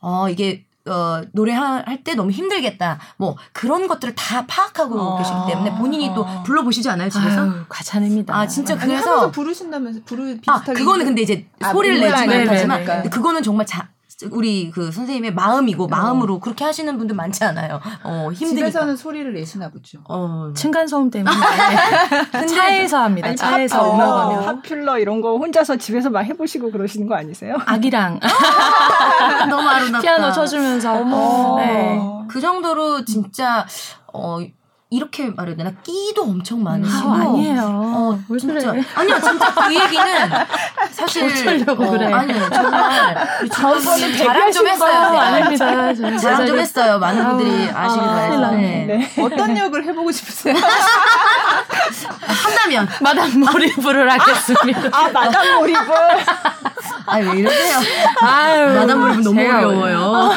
[0.00, 2.98] 어 이게 어, 노래할 때 너무 힘들겠다.
[3.16, 5.18] 뭐 그런 것들을 다 파악하고 어.
[5.18, 7.42] 계시기 때문에 본인이 또 불러보시지 않아요 집에서?
[7.42, 8.36] 아유, 과찬입니다.
[8.36, 10.72] 아 진짜 아니, 그래서 부르신다면서 부르 비슷하게.
[10.72, 13.88] 아 그거는 근데 이제 아, 소리를 내지 못하지만 그거는 정말 자,
[14.30, 15.88] 우리 그 선생님의 마음이고 어.
[15.88, 17.80] 마음으로 그렇게 하시는 분들 많지 않아요.
[18.04, 18.68] 어, 힘드니까.
[18.68, 20.00] 집에서는 소리를 내시나 보죠.
[20.08, 20.52] 어.
[20.54, 21.34] 층간 소음 때문에
[22.46, 23.28] 차에서 합니다.
[23.28, 27.56] 아니, 차에서 음악하면 핫플러 이런 거 혼자서 집에서 막 해보시고 그러시는 거 아니세요?
[27.66, 28.20] 아기랑
[29.50, 30.00] 너무 아름답다.
[30.00, 31.00] 피아노 쳐주면서.
[31.00, 31.56] 어머.
[31.58, 32.00] 네.
[32.28, 33.66] 그 정도로 진짜
[34.12, 34.38] 어
[34.92, 37.62] 이렇게 말해야 되나 끼도 엄청 많으시고 아, 아니에요.
[37.64, 38.84] 어, 진짜 그래?
[38.94, 40.06] 아니요 진짜 그 얘기는
[40.90, 42.12] 사실 어쩌려고 어, 그래.
[42.12, 45.18] 아니요 정말 저번에 자랑 좀 했어요.
[45.18, 45.94] 아닙니다.
[46.18, 46.98] 자랑 좀 했어요.
[46.98, 48.50] 많은 분들이 아, 시길 바래서.
[48.50, 48.84] 네.
[49.16, 49.22] 네.
[49.22, 50.54] 어떤 역을 해보고 싶으세요?
[52.26, 54.80] 한다면 마담 모리브를 하겠습니다.
[54.92, 55.78] 아 마담 모리브.
[57.06, 57.78] 아왜 이러세요?
[58.20, 60.32] 아유 마담 모리브 너무 어려워요.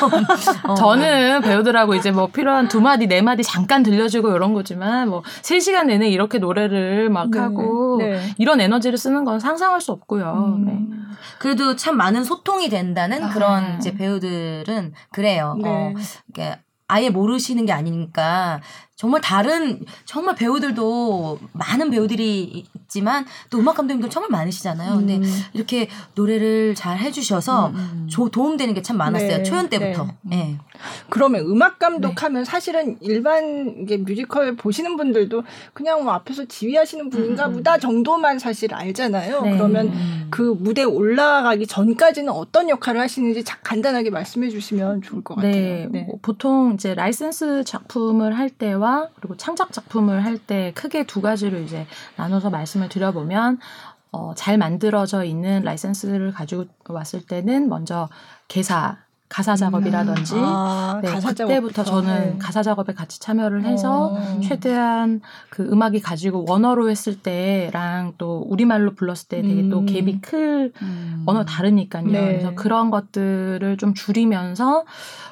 [0.63, 0.73] 어.
[0.75, 5.59] 저는 배우들하고 이제 뭐 필요한 두 마디 네 마디 잠깐 들려주고 이런 거지만 뭐 3
[5.59, 7.39] 시간 내내 이렇게 노래를 막 네.
[7.39, 8.21] 하고 네.
[8.37, 10.55] 이런 에너지를 쓰는 건 상상할 수 없고요.
[10.57, 10.65] 음.
[10.65, 11.05] 네.
[11.39, 13.29] 그래도 참 많은 소통이 된다는 아.
[13.29, 15.55] 그런 이제 배우들은 그래요.
[15.63, 15.93] 어,
[16.29, 16.57] 이게
[16.87, 18.61] 아예 모르시는 게 아니니까
[18.95, 24.93] 정말 다른 정말 배우들도 많은 배우들이 있지만 또 음악 감독님도 정말 많으시잖아요.
[24.93, 25.05] 음.
[25.05, 25.19] 근데
[25.53, 27.75] 이렇게 노래를 잘 해주셔서 음.
[27.75, 28.07] 음.
[28.09, 29.37] 조, 도움되는 게 참 많았어요.
[29.37, 29.43] 네.
[29.43, 30.05] 초연 때부터.
[30.21, 30.35] 네.
[30.37, 30.57] 네.
[31.09, 32.45] 그러면 음악 감독하면 네.
[32.45, 35.43] 사실은 일반 이게 뮤지컬 보시는 분들도
[35.73, 37.53] 그냥 뭐 앞에서 지휘하시는 분인가 음.
[37.53, 39.41] 보다 정도만 사실 알잖아요.
[39.41, 39.51] 네.
[39.53, 40.27] 그러면 음.
[40.29, 45.51] 그 무대 올라가기 전까지는 어떤 역할을 하시는지 간단하게 말씀해 주시면 좋을 것 같아요.
[45.51, 45.87] 네.
[45.91, 46.03] 네.
[46.03, 51.21] 뭐 보통 이제 라이센스 작품을 할 때와 작품과 그리고 창작 작품을 할 때 크게 두
[51.21, 53.57] 가지로 이제 나눠서 말씀을 드려보면
[54.11, 58.09] 어, 잘 만들어져 있는 라이센스를 가지고 왔을 때는 먼저
[58.47, 60.43] 개사 가사 작업이라든지 음.
[60.43, 62.37] 아, 네, 가사 그때부터 저는 네.
[62.37, 64.39] 가사 작업에 같이 참여를 해서 어.
[64.43, 69.69] 최대한 그 음악이 가지고 원어로 했을 때랑 또 우리말로 불렀을 때 되게 음.
[69.69, 71.23] 또 갭이 클 음.
[71.25, 72.07] 언어 다르니까요.
[72.07, 72.25] 네.
[72.25, 74.85] 그래서 그런 것들을 좀 줄이면서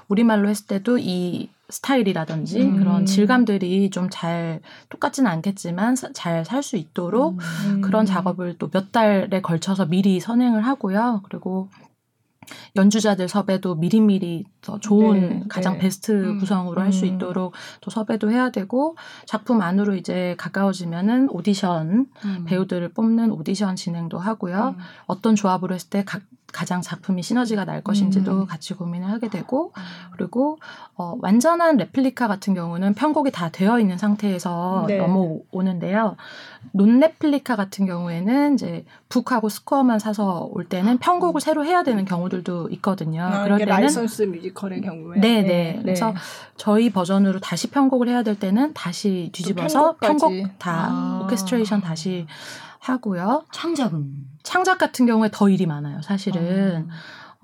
[0.08, 2.78] 우리말로 했을 때도 이 스타일이라든지 음.
[2.78, 7.82] 그런 질감들이 좀 잘 똑같지는 않겠지만 잘 살 수 있도록 음.
[7.82, 11.22] 그런 작업을 또 몇 달에 걸쳐서 미리 선행을 하고요.
[11.24, 11.70] 그리고
[12.76, 15.80] 연주자들 섭외도 미리미리 더 좋은 네, 가장 네.
[15.80, 16.86] 베스트 음, 구성으로 음.
[16.86, 22.46] 할수 있도록 또 섭외도 해야 되고 작품 안으로 이제 가까워지면은 오디션 음.
[22.46, 24.76] 배우들을 뽑는 오디션 진행도 하고요.
[24.78, 24.84] 음.
[25.06, 26.22] 어떤 조합으로 했을 때 각,
[26.54, 28.46] 가장 작품이 시너지가 날 것인지도 음.
[28.46, 29.74] 같이 고민을 하게 되고
[30.12, 30.60] 그리고
[30.96, 34.98] 어, 완전한 레플리카 같은 경우는 편곡이 다 되어 있는 상태에서 네.
[34.98, 36.16] 넘어오는데요.
[36.72, 42.70] non replica 같은 경우에는 이제 book하고 score만 사서 올 때는 편곡을 새로 해야 되는 경우들도
[42.72, 43.24] 있거든요.
[43.24, 45.80] 아, 그럴 때는 라이선스 뮤지컬의 경우에 네, 네, 네.
[45.82, 46.14] 그래서
[46.56, 51.22] 저희 버전으로 다시 편곡을 해야 될 때는 다시 뒤집어서 편곡 다 아.
[51.24, 52.28] 오케스트레이션 다시
[52.84, 53.46] 하고요.
[53.52, 54.14] 창작은
[54.44, 56.02] 창작 같은 경우에 더 일이 많아요.
[56.02, 56.88] 사실은.
[56.90, 56.94] 어.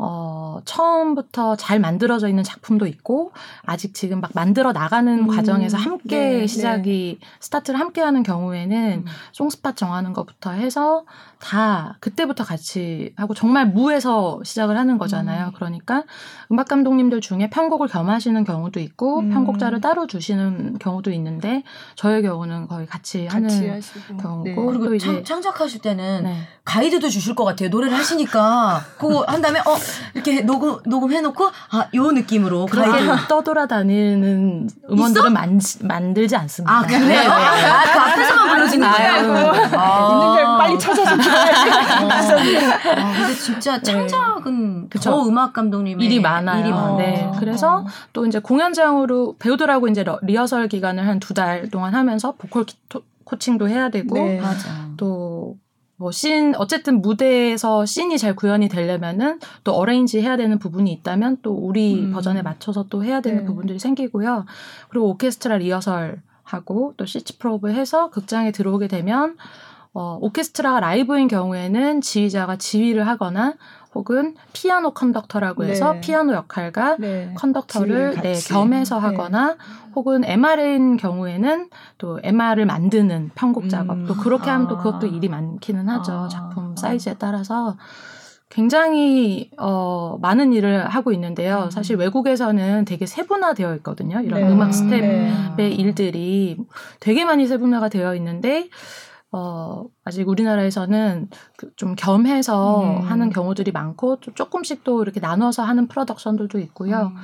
[0.02, 3.34] 어, 처음부터 잘 만들어져 있는 작품도 있고,
[3.64, 7.28] 아직 지금 막 만들어 나가는 음, 과정에서 함께 네, 시작이, 네.
[7.41, 9.06] 스타트를 함께 하는 경우에는 음.
[9.34, 11.04] 송스팟 정하는 것부터 해서
[11.39, 15.47] 다 그때부터 같이 하고 정말 무에서 시작을 하는 거잖아요.
[15.47, 15.52] 음.
[15.56, 16.04] 그러니까
[16.52, 19.30] 음악 감독님들 중에 편곡을 겸하시는 경우도 있고 음.
[19.30, 21.64] 편곡자를 따로 주시는 경우도 있는데
[21.95, 24.18] 저의 경우는 거의 같이, 같이 하는 하시고.
[24.18, 24.56] 경우고 네.
[24.56, 26.38] 그리고 이제 창, 작하실 때는 네.
[26.66, 27.70] 가이드도 주실 것 같아요.
[27.70, 29.76] 노래를 하시니까 그거 한 다음에 어
[30.14, 36.78] 이렇게 녹음 녹음해 놓고 아요 느낌으로 그렇게 떠돌아다니는 음원들은 만, 만들지 않습니다.
[36.78, 37.06] 아 그래요?
[37.08, 37.26] 네.
[37.28, 39.12] 아, 그 앞에서만 불러지는 거예요.
[39.78, 40.10] 아.
[40.12, 41.16] 있는 걸 빨리 찾아서 아,
[43.14, 43.84] 근데 진짜 네.
[43.84, 45.00] 창작은 네.
[45.00, 46.60] 더 음악 감독님의 일이 많아요.
[46.62, 46.98] 일이 많아요.
[46.98, 47.32] 네.
[47.40, 47.86] 그래서 어.
[48.14, 52.66] 또 이제 공연장으로 배우들하고 이제 리허설 기간을 한 두 달 동안 하면서 보컬
[53.24, 54.42] coaching도 해야 되고 네.
[54.98, 55.56] 또
[56.00, 61.52] 뭐 씬 어쨌든 무대에서 씬이 잘 구현이 되려면은 또 arrange 해야 되는 부분이 있다면 또
[61.54, 62.12] 우리 음.
[62.14, 63.45] 버전에 맞춰서 또 해야 되는 네.
[63.45, 64.45] 부분들이 생기고요.
[64.88, 69.36] 그리고 오케스트라 리허설 하고 또 Sitzprobe 해서 극장에 들어오게 되면
[69.93, 73.56] 어, 오케스트라가 라이브인 경우에는 지휘자가 지휘를 하거나
[73.96, 76.02] 혹은 피아노 conductor라고 해서 네.
[76.02, 77.34] 피아노 역할과 네.
[77.36, 79.02] conductor를 네, 겸해서 네.
[79.02, 79.58] 하거나
[79.96, 84.06] 혹은 MR인 경우에는 또 MR을 만드는 편곡 작업 음.
[84.08, 85.10] 또 그렇게 하면 또 그것도 아.
[85.10, 86.12] 일이 많기는 하죠.
[86.12, 86.28] 아.
[86.28, 87.78] 작품 사이즈에 따라서
[88.50, 91.66] 굉장히 어 많은 일을 하고 있는데요.
[91.66, 91.72] 음.
[91.72, 94.22] 사실 외국에서는 되게 세분화되어 있거든요.
[94.22, 94.52] 이런 네.
[94.52, 95.70] 음악 스텝의 네.
[95.70, 96.58] 일들이
[97.00, 98.70] 되게 많이 세분화가 되어 있는데
[99.32, 103.01] 어 아직 우리나라에서는 그 좀 겸해서 음.
[103.01, 107.11] 하는 경우들이 많고 조금씩 또 이렇게 나눠서 하는 프로덕션들도 있고요.
[107.13, 107.15] 음.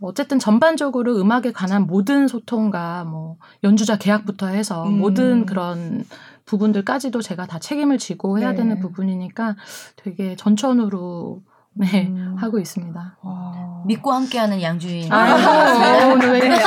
[0.00, 4.98] 어쨌든 전반적으로 음악에 관한 모든 소통과 뭐 연주자 계약부터 해서 음.
[4.98, 6.04] 모든 그런
[6.46, 8.56] 부분들까지도 제가 다 책임을 지고 해야 네.
[8.56, 9.56] 되는 부분이니까
[9.96, 11.42] 되게 전천후로
[11.74, 12.36] 네, 음.
[12.38, 13.18] 하고 있습니다.
[13.22, 13.73] 와.
[13.86, 15.12] 믿고 함께하는 양주인.
[15.12, 16.58] 아, 오늘 왜 그래?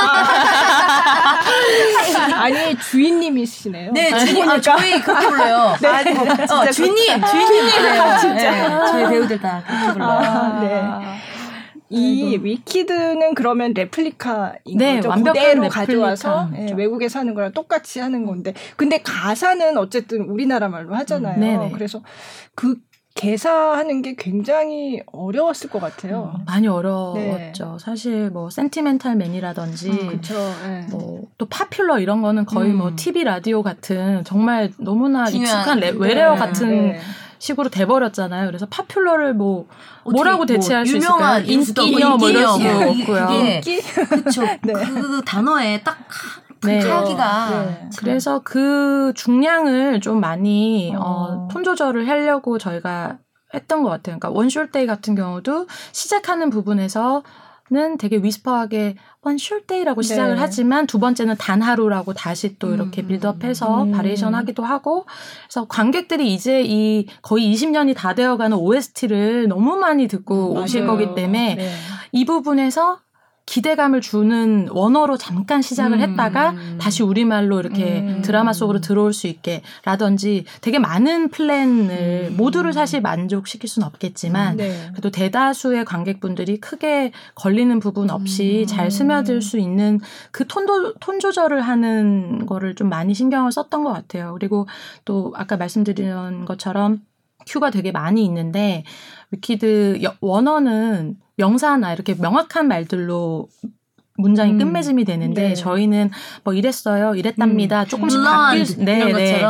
[2.34, 3.92] 아니 주인님이시네요.
[3.92, 4.48] 네, 주인님.
[4.48, 5.76] 아, 저희 그렇게 불러요.
[5.82, 8.02] 네, 아, 어, 주인님, 주인님이래요.
[8.02, 8.50] 아, 진짜.
[8.50, 10.10] 네, 저희 배우들 다 그렇게 불러요.
[10.10, 11.18] 아, 네.
[11.90, 15.08] 이 위키드는 그러면 레플리카인 네, 거죠.
[15.08, 20.94] 완벽한 로 가져와서 네, 외국에 사는 거랑 똑같이 하는 건데, 근데 가사는 어쨌든 우리나라 말로
[20.94, 21.38] 하잖아요.
[21.40, 21.70] 네네.
[21.72, 22.02] 그래서
[22.54, 22.76] 그
[23.18, 26.32] 개사하는 게 굉장히 어려웠을 것 같아요.
[26.38, 27.64] 음, 많이 어려웠죠.
[27.72, 27.76] 네.
[27.80, 30.86] 사실 뭐 센티멘탈 맨이라든지 음, 네.
[30.90, 32.78] 뭐또 Popular 이런 거는 거의 뭐 음.
[32.90, 36.38] 뭐 TV 라디오 같은 정말 너무나 익숙한 레, 외래어 네.
[36.38, 37.00] 같은 네.
[37.40, 38.46] 식으로 돼버렸잖아요.
[38.46, 39.66] 그래서 Popular를 뭐
[40.04, 41.44] 뭐라고 뭐 대체할 뭐 수 있을까요?
[41.44, 43.28] 인기녀 뭐 이럴 수 없고요.
[43.32, 44.42] 인기 그렇죠.
[44.62, 44.72] 네.
[44.72, 45.98] 그 단어에 딱
[46.62, 46.80] 네.
[46.80, 47.90] 하기가 네.
[47.98, 51.00] 그래서 그 중량을 좀 많이 어.
[51.00, 53.18] 어, 톤 조절을 하려고 저희가
[53.54, 54.18] 했던 것 같아요.
[54.18, 57.22] 그러니까 One Short Day 같은 경우도 시작하는 부분에서
[57.70, 60.40] 는 되게 위스퍼하게 원쇼데이라고 시작을 네.
[60.40, 63.08] 하지만 두 번째는 단 하루라고 다시 또 이렇게 음.
[63.08, 63.92] build up해서 음.
[63.92, 65.04] variation 하기도 하고
[65.42, 71.14] 그래서 관객들이 이제 이 거의 20년이 다 되어가는 OST를 너무 많이 듣고 음, 오실 거기
[71.14, 71.70] 때문에 네.
[72.12, 73.00] 이 부분에서
[73.48, 76.00] 기대감을 주는 원어로 잠깐 시작을 음.
[76.00, 78.20] 했다가 다시 우리말로 이렇게 음.
[78.22, 82.36] 드라마 속으로 들어올 수 있게 라든지 되게 많은 플랜을 음.
[82.36, 84.88] 모두를 사실 만족시킬 수는 없겠지만 네.
[84.90, 88.66] 그래도 대다수의 관객분들이 크게 걸리는 부분 없이 음.
[88.66, 89.98] 잘 스며들 수 있는
[90.30, 94.34] 그 톤도, 톤 조절을 하는 거를 좀 많이 신경을 썼던 것 같아요.
[94.34, 94.66] 그리고
[95.06, 97.00] 또 아까 말씀드린 것처럼
[97.46, 98.84] 큐가 되게 많이 있는데
[99.30, 103.48] 위키드 원어는 명사나 이렇게 명확한 말들로
[104.16, 104.58] 문장이 음.
[104.58, 105.54] 끝맺음이 되는데 네.
[105.54, 106.10] 저희는
[106.44, 107.82] 뭐 이랬어요, 이랬답니다.
[107.82, 107.86] 음.
[107.86, 109.42] 조금씩 바뀔 네, 네.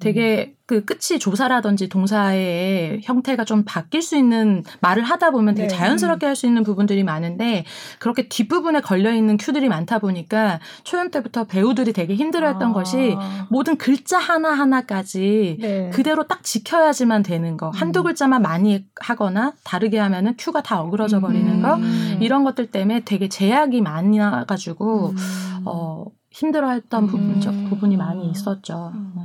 [0.00, 5.74] 되게 그 끝이 조사라든지 동사의 형태가 좀 바뀔 수 있는 말을 하다 보면 되게 네.
[5.74, 7.64] 자연스럽게 할 수 있는 부분들이 많은데
[7.98, 12.72] 그렇게 뒷부분에 걸려 있는 큐들이 많다 보니까 초연 때부터 배우들이 되게 힘들어했던 아.
[12.72, 13.16] 것이
[13.50, 15.90] 모든 글자 하나 하나까지 네.
[15.92, 18.04] 그대로 딱 지켜야지만 되는 거 한두 음.
[18.04, 21.62] 글자만 많이 하거나 다르게 하면은 큐가 다 어그러져 버리는 음.
[21.62, 21.78] 거
[22.20, 25.62] 이런 것들 때문에 되게 제약이 많이 나가지고 음.
[25.64, 27.70] 어 힘들어했던 부분 음.
[27.70, 28.92] 부분이 많이 있었죠.
[28.94, 29.12] 음.
[29.16, 29.22] 네.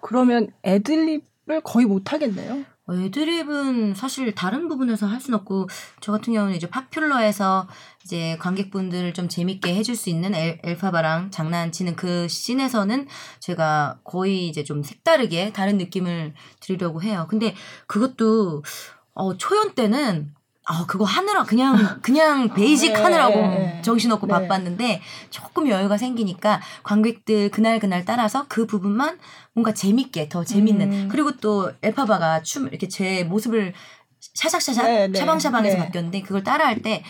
[0.00, 2.64] 그러면 애드립을 거의 못 하겠네요.
[2.90, 5.68] 애드립은 사실 다른 부분에서 할 수는 없고
[6.00, 7.66] 저 같은 경우는 이제 Popular에서
[8.04, 13.08] 이제 관객분들을 좀 재밌게 해줄 수 있는 엘, 엘파바랑 장난치는 그 씬에서는
[13.40, 17.26] 제가 거의 이제 좀 색다르게 다른 느낌을 드리려고 해요.
[17.30, 17.54] 근데
[17.86, 18.62] 그것도
[19.14, 20.34] 어 초연 때는
[20.66, 23.02] 아, 그거 하느라 그냥 그냥 basic 네.
[23.02, 24.32] 하느라고 정신없고 네.
[24.32, 29.18] 바빴는데 조금 여유가 생기니까 관객들 그날 그날 따라서 그 부분만
[29.52, 31.08] 뭔가 재밌게 더 재밌는 음.
[31.10, 33.74] 그리고 또 엘파바가 춤 이렇게 제 모습을
[34.38, 35.18] 샤샥샤샥 네, 네.
[35.18, 35.84] 샤방샤방해서 네.
[35.84, 37.04] 바뀌었는데 그걸 따라할 때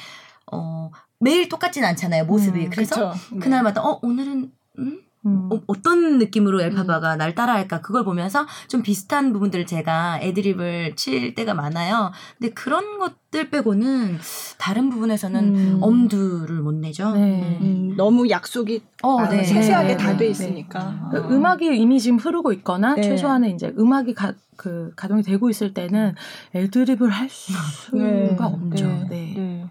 [0.51, 0.91] 어,
[1.21, 3.39] 매일 똑같진 않잖아요 모습이 음, 그래서 그쵸.
[3.41, 4.51] 그날마다 어 오늘은
[4.81, 5.01] 음?
[5.27, 5.49] 음.
[5.51, 7.19] 어, 떤 느낌으로 엘파바가 음.
[7.19, 12.13] 날 따라할까 그걸 보면서 좀 비슷한 부분들을 제가 애드립을 칠 때가 많아요.
[12.39, 14.19] 근데 그런 것들 빼고는
[14.59, 15.79] 다른 부분에서는 음.
[15.81, 17.13] 엄두를 못 내죠.
[17.13, 17.21] 네.
[17.21, 17.59] 네.
[17.61, 19.45] 음, 너무 약속이 어, 아, 네.
[19.45, 19.97] 세세하게 네.
[19.97, 20.27] 다돼 네.
[20.27, 21.09] 있으니까 아.
[21.11, 23.03] 그 음악이 이미 지금 흐르고 있거나 네.
[23.03, 26.15] 최소한의 이제 음악이 가, 그 가동이 되고 있을 때는
[26.55, 29.07] 애드립을 할 수가 없죠.
[29.09, 29.67] 네.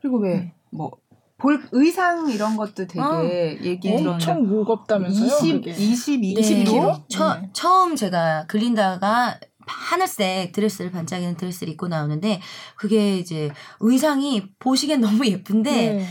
[0.00, 0.92] 그리고 왜 뭐
[1.38, 5.26] 볼 의상 이런 것도 되게 아, 얘기 들었는데 엄청 무겁다면서요?
[5.26, 6.96] 20, 20, 20kg?
[6.96, 7.04] 네.
[7.08, 12.40] 처, 처음 제가 글린다가 하늘색 드레스를 반짝이는 드레스를 입고 나오는데
[12.74, 16.06] 그게 이제 의상이 보시기엔 너무 예쁜데 네.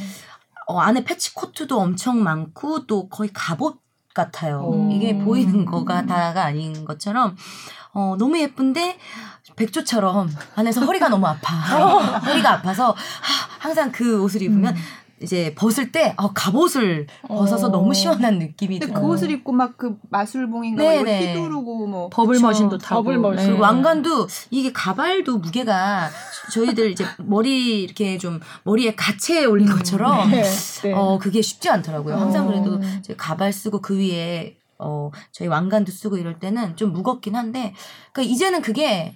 [0.67, 3.81] 어, 안에 패치 코트도 엄청 많고 또 거의 갑옷
[4.13, 4.61] 같아요.
[4.61, 4.89] 오.
[4.91, 7.35] 이게 보이는 거가 다가 아닌 것처럼
[7.93, 8.97] 어, 너무 예쁜데
[9.57, 11.53] 백조처럼 안에서 허리가 너무 아파.
[12.19, 12.95] 허리가 아파서 하,
[13.59, 14.81] 항상 그 옷을 입으면 음.
[15.21, 17.69] 이제 벗을 때 어, 갑옷을 벗어서 어.
[17.69, 18.93] 너무 시원한 느낌이 들어요.
[18.93, 23.37] 그 옷을 입고 막 그 마술봉인가 뭐 휘두르고 뭐 버블머신도 타고 버블머신.
[23.37, 23.45] 네.
[23.45, 26.09] 그리고 왕관도 이게 가발도 무게가
[26.51, 29.77] 저희들 이제 머리 이렇게 좀 머리에 가채 올린 음.
[29.77, 30.43] 것처럼 네.
[30.83, 30.93] 네.
[30.93, 32.15] 어 그게 쉽지 않더라고요.
[32.15, 32.79] 항상 그래도 어.
[33.17, 37.73] 가발 쓰고 그 위에 어 저희 왕관도 쓰고 이럴 때는 좀 무겁긴 한데
[38.11, 39.15] 그러니까 이제는 그게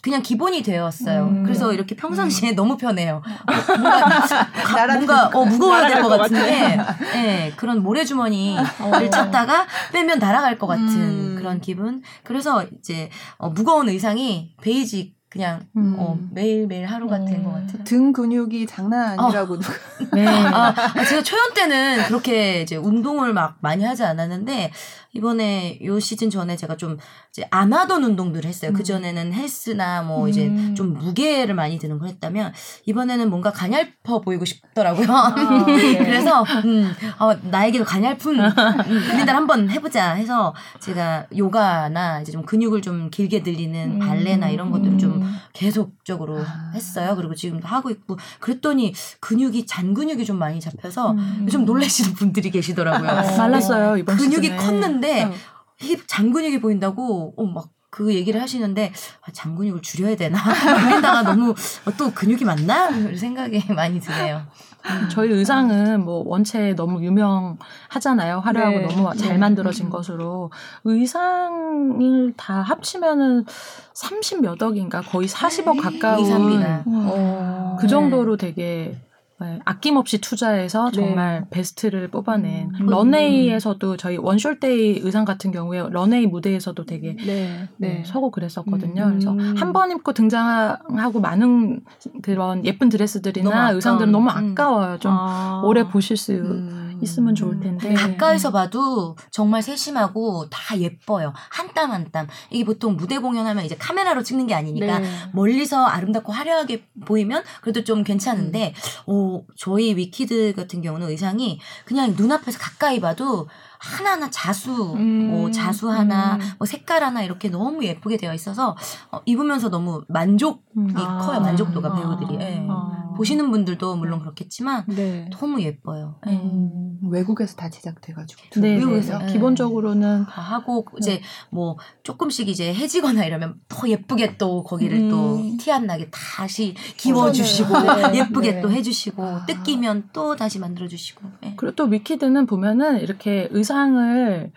[0.00, 1.24] 그냥 기본이 되었어요.
[1.24, 1.42] 음.
[1.42, 2.54] 그래서 이렇게 평상시에 음.
[2.54, 3.20] 너무 편해요.
[4.06, 6.78] 뭔가, 뭔가 어, 무거워야 될 것 같은데,
[7.14, 9.10] 네, 그런 모래주머니를 어.
[9.10, 11.34] 찾다가 빼면 날아갈 것 같은 음.
[11.36, 12.02] 그런 기분.
[12.22, 15.94] 그래서 이제 어, 무거운 의상이 베이직 그냥 음.
[15.98, 17.24] 어, 매일매일 하루가 음.
[17.26, 17.84] 된것 같아요.
[17.84, 19.54] 등 근육이 장난 아니라고.
[19.54, 19.58] 어.
[20.12, 20.26] 네.
[20.28, 20.74] 아,
[21.08, 24.70] 제가 초연 때는 그렇게 이제 운동을 막 많이 하지 않았는데
[25.14, 26.96] 이번에 요 시즌 전에 제가 좀
[27.30, 28.70] 이제 안 하던 운동들을 했어요.
[28.70, 28.74] 음.
[28.74, 30.74] 그 전에는 헬스나 뭐 이제 음.
[30.74, 32.52] 좀 무게를 많이 드는 걸 했다면
[32.86, 35.06] 이번에는 뭔가 가냘퍼 보이고 싶더라고요.
[35.10, 35.34] 아,
[35.66, 35.98] 네.
[36.02, 43.10] 그래서 음, 어, 나에게도 가냘픈 근린다를 한번 해보자 해서 제가 요가나 이제 좀 근육을 좀
[43.10, 43.98] 길게 들리는 음.
[43.98, 45.36] 발레나 이런 것들을 좀 음.
[45.52, 46.72] 계속적으로 아.
[46.74, 47.14] 했어요.
[47.16, 51.48] 그리고 지금도 하고 있고 그랬더니 근육이 잔 근육이 좀 많이 잡혀서 음.
[51.50, 53.10] 좀 놀라시는 분들이 계시더라고요.
[53.10, 54.56] 어, 말랐어요 이번 근육이 시즌에.
[54.56, 55.32] 컸는데 하는데 어.
[55.78, 58.90] 힙 장근육이 보인다고 어, 막 그 얘기를 하시는데
[59.20, 60.38] 아, 장근육을 줄여야 되나?
[60.88, 62.90] 그러다가 너무 어, 또 근육이 많나?
[63.14, 64.40] 생각이 많이 드네요.
[64.86, 68.40] 음, 저희 의상은 뭐 원체 너무 유명하잖아요.
[68.40, 68.86] 화려하고 네.
[68.86, 69.38] 너무 잘 네.
[69.38, 69.90] 만들어진 음.
[69.90, 70.50] 것으로
[70.84, 76.84] 의상을 다 합치면은 30몇 억인가 거의 40억 가까운 의상비나.
[76.86, 77.76] 어.
[77.78, 78.98] 그 정도로 되게
[79.42, 80.92] 네, 아낌없이 투자해서 네.
[80.96, 81.46] 정말 네.
[81.50, 82.86] 베스트를 뽑아낸 음.
[82.86, 87.68] 런웨이에서도 저희 One Short Day 의상 같은 경우에 런웨이 무대에서도 되게 네.
[87.76, 88.02] 네.
[88.06, 89.02] 서고 그랬었거든요.
[89.04, 89.10] 음.
[89.10, 91.80] 그래서 한 번 입고 등장하고 많은
[92.20, 94.52] 그런 예쁜 드레스들이나 의상들은 너무 음.
[94.52, 94.98] 아까워요.
[94.98, 95.62] 좀 아.
[95.64, 96.91] 오래 보실 수 음.
[97.02, 97.94] 있으면 좋을 텐데 음.
[97.94, 101.32] 가까이서 봐도 정말 세심하고 다 예뻐요.
[101.50, 102.26] 한 땀 한 땀.
[102.50, 105.00] 이게 보통 무대 공연하면 이제 카메라로 찍는 게 아니니까
[105.32, 108.74] 멀리서 아름답고 화려하게 보이면 그래도 좀 괜찮은데
[109.06, 113.48] 오 저희 위키드 같은 경우는 의상이 그냥 눈앞에서 가까이 봐도
[113.78, 115.30] 하나하나 자수, 음.
[115.30, 116.40] 뭐 자수 하나, 음.
[116.58, 118.76] 뭐 색깔 하나 이렇게 너무 예쁘게 되어 있어서
[119.10, 120.94] 어, 입으면서 너무 만족이 음.
[120.94, 121.40] 커요.
[121.40, 121.94] 만족도가 아.
[121.96, 122.36] 배우들이.
[122.36, 122.66] 네.
[122.70, 123.11] 아.
[123.16, 125.28] 보시는 분들도 물론 그렇겠지만 네.
[125.32, 126.16] 너무 예뻐요.
[126.26, 126.32] 네.
[126.32, 126.98] 음.
[127.10, 128.42] 외국에서 다 제작돼가지고.
[128.56, 129.32] 네, 네, 외국에서 네.
[129.32, 135.10] 기본적으로는 하고 이제 뭐 조금씩 이제 해지거나 이러면 더 예쁘게 또 거기를 음.
[135.10, 138.18] 또티 안 나게 다시 기워주시고 네.
[138.20, 139.46] 예쁘게 또 해주시고 아.
[139.46, 141.22] 뜯기면 또 다시 만들어주시고.
[141.56, 144.52] 그리고 또 위키드는 보면은 이렇게 의상 의상을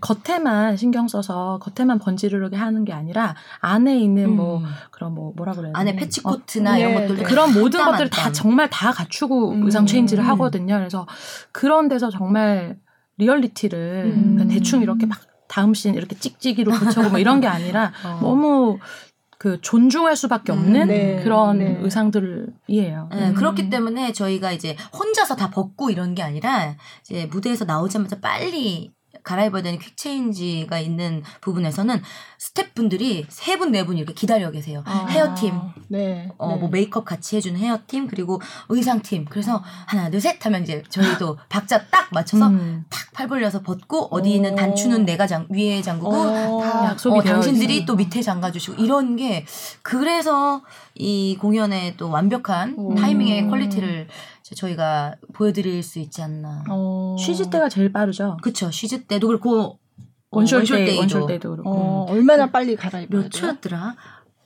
[0.00, 4.62] 겉에만 신경 써서 겉에만 번지르르게 하는 게 아니라 안에 있는 뭐 음.
[4.62, 8.10] 뭐 그런 뭐 뭐라 그래야 되나 안에 패치코트나 어, 이런 네, 것들 그런 모든 것들을
[8.10, 9.64] 다 정말 다 갖추고 음.
[9.64, 10.76] 의상 체인지를 하거든요.
[10.76, 11.06] 그래서
[11.52, 12.78] 그런 데서 정말
[13.18, 14.48] 리얼리티를 음.
[14.48, 18.18] 대충 이렇게 막 다음 씬 이렇게 찍찍이로 붙여고 뭐 이런 게 아니라 어.
[18.22, 18.78] 너무
[19.42, 21.76] 그 존중할 수밖에 음, 없는 음, 네, 그런 네.
[21.80, 23.08] 의상들이에요.
[23.10, 23.34] 네, 음.
[23.34, 28.92] 그렇기 때문에 저희가 이제 혼자서 다 벗고 이런 게 아니라 이제 무대에서 나오자마자 빨리
[29.24, 32.02] 갈아입어야 되는 quick change가 있는 부분에서는
[32.38, 34.82] 스태프분들이 세 분, 네 분 이렇게 기다려 계세요.
[34.86, 35.52] 아, 헤어팀,
[35.88, 36.56] 네, 어, 네.
[36.56, 39.26] 뭐 메이크업 같이 해주는 헤어팀, 그리고 의상팀.
[39.28, 42.84] 그래서 하나, 둘, 셋 하면 이제 저희도 박자 딱 맞춰서 음.
[42.90, 47.84] 탁 팔 벌려서 벗고 어디 있는 단추는 내가 장, 위에 잠그고 다 약속이 어, 당신들이
[47.86, 49.44] 또 밑에 잠가주시고 이런 게
[49.82, 50.62] 그래서
[50.94, 52.94] 이 공연의 또 완벽한 오.
[52.94, 54.08] 타이밍의 quality를
[54.42, 56.64] 저희가 보여드릴 수 있지 않나.
[56.68, 57.16] 어.
[57.18, 58.36] 쉬즈 때가 제일 빠르죠.
[58.42, 58.70] 그쵸.
[58.70, 59.78] 쉬즈 때도 그렇고
[60.30, 60.98] One Short, One Short 때도.
[60.98, 61.70] One Short 때도 그렇고.
[61.70, 63.22] 어, 얼마나 빨리 갈아입어요?
[63.22, 63.96] 몇 초였더라?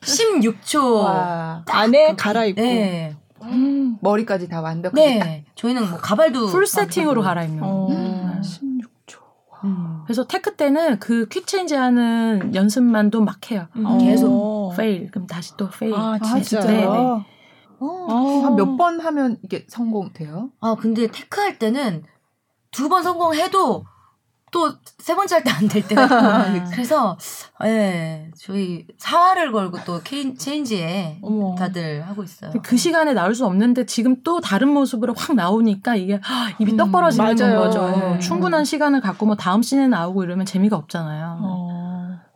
[0.01, 2.61] 16초 와, 안에 갈아입고.
[2.61, 3.17] 네.
[3.43, 5.19] 음, 머리까지 다 완벽하게.
[5.19, 5.45] 네.
[5.55, 7.63] 저희는 뭐 가발도 full 세팅으로 갈아입는.
[7.63, 7.89] 어.
[7.91, 8.41] 음.
[8.43, 9.19] 16초.
[9.65, 10.03] 음.
[10.05, 13.67] 그래서 tech 때는 그 quick change 하는 연습만도 막 해요.
[13.77, 13.99] 음.
[13.99, 15.11] 계속 fail.
[15.11, 15.95] 그럼 다시 또 fail.
[15.95, 16.65] 아, 진짜요?
[16.67, 17.27] 네, 네.
[17.81, 20.51] 어, 한 몇 번 하면 이게 성공돼요?
[20.61, 22.05] 아, 근데 tech할 때는
[22.71, 23.85] 두 번 성공해도
[24.53, 26.05] 또 세 번째 할 때 안 될 때가
[26.57, 27.17] 있고 그래서
[27.65, 31.55] 예 저희 사활을 걸고 또 케인 체인지에 어머.
[31.57, 32.53] 다들 하고 있어요.
[32.63, 36.21] 그 시간에 나올 수 없는데 지금 또 다른 모습으로 확 나오니까 이게
[36.59, 37.89] 입이 음, 떡 벌어지는 거죠.
[37.89, 38.19] 네.
[38.21, 41.39] 충분한 시간을 갖고 뭐 다음 씬에 나오고 이러면 재미가 없잖아요.
[41.41, 41.86] 어.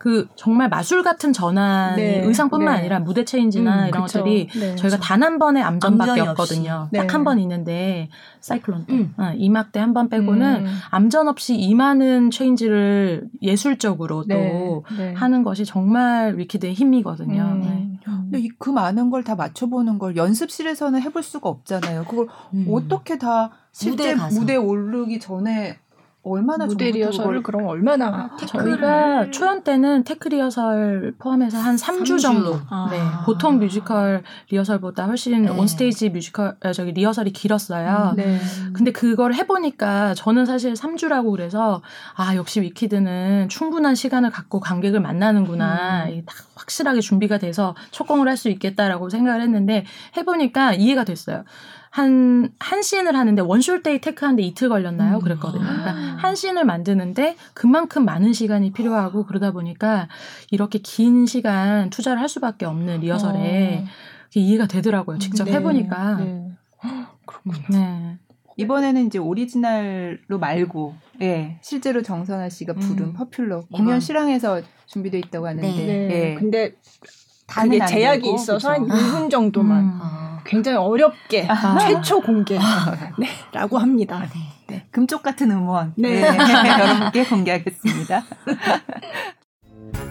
[0.03, 2.23] 그 정말 마술 같은 전환이 네.
[2.25, 2.81] 의상뿐만 네.
[2.81, 4.21] 아니라 무대 체인지나 음, 이런 그쵸.
[4.21, 6.89] 것들이 네, 저희가 단 한 번의 암전밖에 없거든요.
[6.91, 8.09] 딱 한 번 있는데
[8.41, 9.13] 사이클론 때 음.
[9.19, 10.75] 어, 이막 때 한 번 빼고는 음.
[10.91, 15.13] 암전 없이 이 많은 change를 예술적으로 또 네, 네.
[15.13, 17.43] 하는 것이 정말 위키드의 힘이거든요.
[17.43, 17.61] 음.
[17.61, 17.87] 네.
[18.31, 22.05] 근데 그 많은 걸 다 맞춰보는 걸 연습실에서는 해볼 수가 없잖아요.
[22.07, 22.67] 그걸 음.
[22.71, 25.77] 어떻게 다 실제 무대 무대 오르기 전에
[26.23, 32.21] 얼마나 무대 리허설을 그럼 얼마나 아, 저희가 초연 때는 tech 리허설 포함해서 한 3주, 3주.
[32.21, 32.61] 정도.
[32.69, 32.89] 아.
[32.91, 33.01] 네.
[33.25, 35.51] 보통 뮤지컬 리허설보다 훨씬 네.
[35.51, 38.11] on-stage 뮤지컬 아, 저기 리허설이 길었어요.
[38.13, 38.39] 음, 네.
[38.75, 41.81] 근데 그걸 해 보니까 저는 사실 3주라고 그래서
[42.15, 46.07] 아, 역시 위키드는 충분한 시간을 갖고 관객을 만나는구나.
[46.11, 46.23] 음.
[46.55, 49.85] 확실하게 준비가 돼서 초공을 할 수 있겠다라고 생각을 했는데
[50.17, 51.45] 해 보니까 이해가 됐어요.
[51.91, 55.17] 한, 한 씬을 하는데 One Short Day tech하는데 이틀 걸렸나요?
[55.17, 55.21] 음.
[55.21, 55.63] 그랬거든요.
[55.65, 60.09] 그러니까 한 씬을 만드는데 그만큼 많은 시간이 필요하고 그러다 보니까
[60.51, 63.89] 이렇게 긴 시간 투자를 할 수밖에 없는 리허설에 어.
[64.35, 65.19] 이해가 되더라고요.
[65.19, 65.53] 직접 네.
[65.53, 66.17] 해보니까.
[66.17, 66.51] 네.
[67.27, 67.67] 그렇군요.
[67.71, 68.19] 네.
[68.57, 73.13] 이번에는 이제 오리지널로 말고, 예, 실제로 정선아 씨가 부른 음.
[73.15, 76.11] 퍼퓰러 공연 실황에서 준비되어 있다고 하는데, 네.
[76.11, 76.35] 예.
[76.35, 76.75] 근데
[77.47, 78.69] 그게 제약이 있어서 그쵸?
[78.69, 79.85] 한 2분 정도만.
[79.85, 80.01] 음.
[80.45, 81.79] 굉장히 어렵게 아.
[81.79, 82.59] 최초 공개
[83.19, 84.21] 네, 라고 합니다.
[84.33, 84.41] 네.
[84.67, 84.87] 네.
[84.91, 86.21] 금쪽 같은 음원 네.
[86.21, 86.39] 네.
[86.81, 88.23] 여러분께 공개하겠습니다.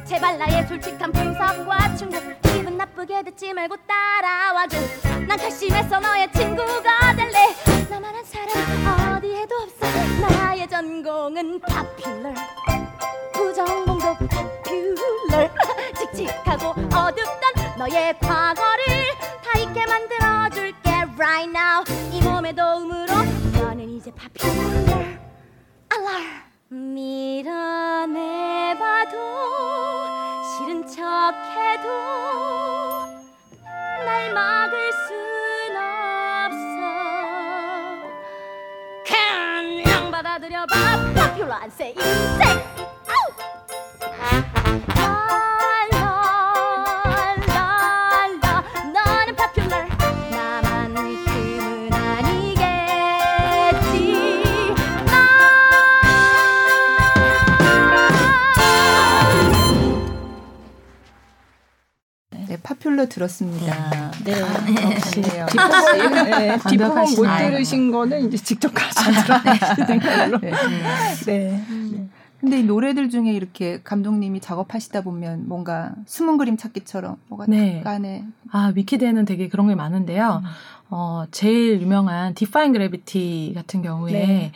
[0.05, 4.77] 제발 나의 솔직한 분석과 충고 기분 나쁘게 듣지 말고 따라와줘
[5.27, 7.37] 난 결심했어 너의 친구가 될래
[7.89, 9.85] 나만한 사람 어디에도 없어
[10.27, 12.35] 나의 전공은 popular
[13.33, 15.49] 부정봉도 popular
[15.95, 18.78] 칙칙하고 어둡던 너의 과거를
[19.89, 21.83] 만들어줄게 right now.
[22.13, 23.11] 이 몸의 도움으로
[23.53, 25.17] 너는 이제 popular
[25.91, 27.97] alert 밀어내봐도
[30.45, 31.87] 싫은 척해도
[34.05, 36.77] 날 막을 순 없어.
[39.03, 40.73] 그냥 받아들여봐.
[41.15, 41.89] popular 새.
[41.89, 42.59] 인생
[62.69, 64.11] Popular 들었습니다.
[64.23, 64.33] 네.
[64.33, 64.43] 네.
[64.43, 65.47] 아, 역시요.
[66.25, 66.59] 네.
[66.69, 70.39] 뒷부분 못 들으신 거는 이제 직접 가서 들어주시는 걸로.
[70.39, 70.51] 네.
[71.25, 71.65] 네.
[71.91, 72.07] 네.
[72.39, 77.79] 근데 이 노래들 중에 이렇게 감독님이 작업하시다 보면 뭔가 숨은 그림 찾기처럼 뭐가 네.
[77.79, 80.43] 약간의 아 위키드에는 되게 그런 게 많은데요.
[80.43, 80.49] 음.
[80.91, 84.51] 어 제일 유명한 Defying Gravity 같은 경우에 네.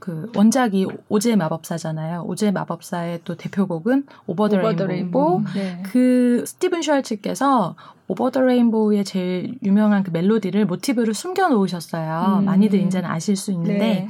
[0.00, 2.24] 그 원작이 오즈의 마법사잖아요.
[2.26, 4.88] 오즈의 마법사의 또 대표곡은 Over the Rainbow.
[4.88, 5.42] Rainbow.
[5.54, 5.82] 네.
[5.84, 7.76] 그 스티븐 슈왈츠께서
[8.08, 12.38] 오버 더 레인보우의 제일 유명한 그 멜로디를 모티브를 숨겨 놓으셨어요.
[12.40, 12.44] 음.
[12.46, 14.08] 많이들 이제는 아실 수 있는데 네.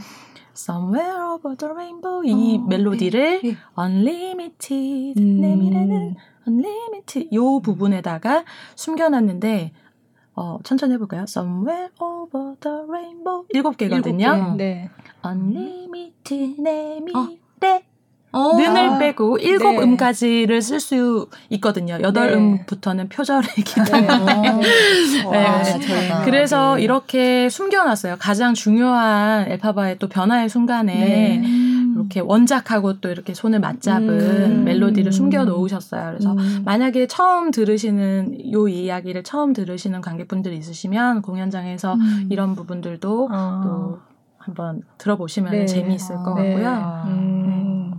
[0.55, 3.57] Somewhere over the rainbow 이 어, 멜로디를 네, 네.
[3.79, 5.41] Unlimited 음.
[5.41, 6.17] 내 미래는
[6.47, 9.73] Unlimited 요 부분에다가 숨겨놨는데
[10.37, 11.23] 어, 천천히 해볼까요?
[11.23, 14.55] Somewhere over the rainbow 일곱 개거든요.
[14.57, 14.89] 네.
[15.25, 17.41] Unlimited 내 미래
[18.33, 18.57] 어.
[18.57, 19.83] 는을 아, 빼고 일곱 네.
[19.83, 21.99] 음까지를 쓸 수 있거든요.
[22.01, 22.35] 여덟 네.
[22.35, 23.91] 음부터는 표절이기 네.
[23.91, 24.35] 때문에.
[24.35, 24.61] 네.
[25.31, 26.25] 네.
[26.25, 26.83] 그래서 네.
[26.83, 28.17] 이렇게 숨겨놨어요.
[28.19, 31.43] 가장 중요한 엘파바의 또 변화의 순간에 네.
[31.95, 34.65] 이렇게 원작하고 또 이렇게 손을 맞잡은 음.
[34.65, 36.13] 멜로디를 숨겨 놓으셨어요.
[36.13, 36.63] 그래서 음.
[36.65, 42.29] 만약에 처음 들으시는 요 이야기를 처음 들으시는 관객분들 있으시면 공연장에서 음.
[42.31, 43.61] 이런 부분들도 아.
[43.65, 44.10] 또
[44.41, 47.05] 한번 들어보시면 재미있을 것 같고요.
[47.07, 47.93] 음.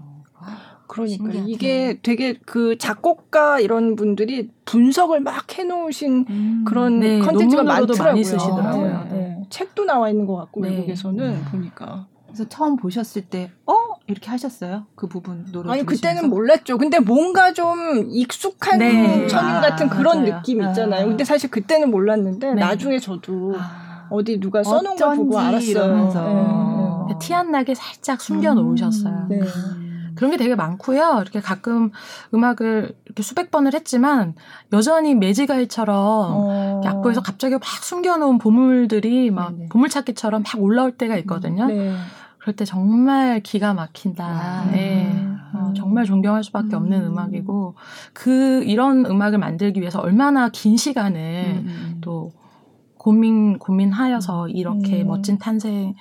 [0.87, 6.65] 그러니까 이게 되게 그 작곡가 이런 분들이 분석을 막 해놓으신 음.
[6.67, 8.21] 그런 네, 컨텐츠가 많더라고요.
[8.21, 9.07] 쓰시더라고요.
[9.09, 9.09] 네.
[9.11, 9.43] 네.
[9.49, 10.71] 책도 나와 있는 것 같고 네.
[10.71, 11.45] 외국에서는 음.
[11.49, 12.07] 보니까.
[12.25, 13.73] 그래서 처음 보셨을 때, 어?
[14.07, 14.85] 이렇게 하셨어요?
[14.95, 16.77] 그 부분 노래 아니 그때는 몰랐죠.
[16.77, 19.27] 근데 뭔가 좀 익숙한 네.
[19.27, 20.37] 천인 아, 같은 그런 맞아요.
[20.37, 21.03] 느낌 있잖아요.
[21.03, 21.07] 아.
[21.07, 22.59] 근데 사실 그때는 몰랐는데 네.
[22.59, 23.80] 나중에 저도 아.
[24.11, 25.71] 어디 누가 써놓은 거 보고 알았어요.
[25.71, 27.07] 이러면서.
[27.09, 27.15] 네.
[27.19, 29.27] 티안 나게 살짝 숨겨 놓으셨어요.
[29.31, 29.41] 음.
[30.15, 31.19] 그런 게 되게 많고요.
[31.21, 31.91] 이렇게 가끔
[32.33, 34.35] 음악을 이렇게 수백 번을 했지만
[34.73, 36.81] 여전히 매지가이처럼 어.
[36.85, 39.69] 악보에서 갑자기 막 숨겨놓은 보물들이 막 네네.
[39.69, 41.65] 보물찾기처럼 막 올라올 때가 있거든요.
[41.67, 41.95] 네.
[42.37, 44.25] 그럴 때 정말 기가 막힌다.
[44.25, 44.69] 아.
[44.71, 45.11] 네.
[45.53, 46.75] 어, 정말 존경할 수밖에 음.
[46.75, 47.75] 없는 음 악이고
[48.13, 51.57] 그 이런 음악을 만들기 위해서 얼마나 긴 시간을 음.
[51.57, 51.97] 음, 음.
[52.01, 52.31] 또
[53.01, 55.07] 고민 고민하여서 이렇게 음.
[55.07, 55.95] 멋진 탄생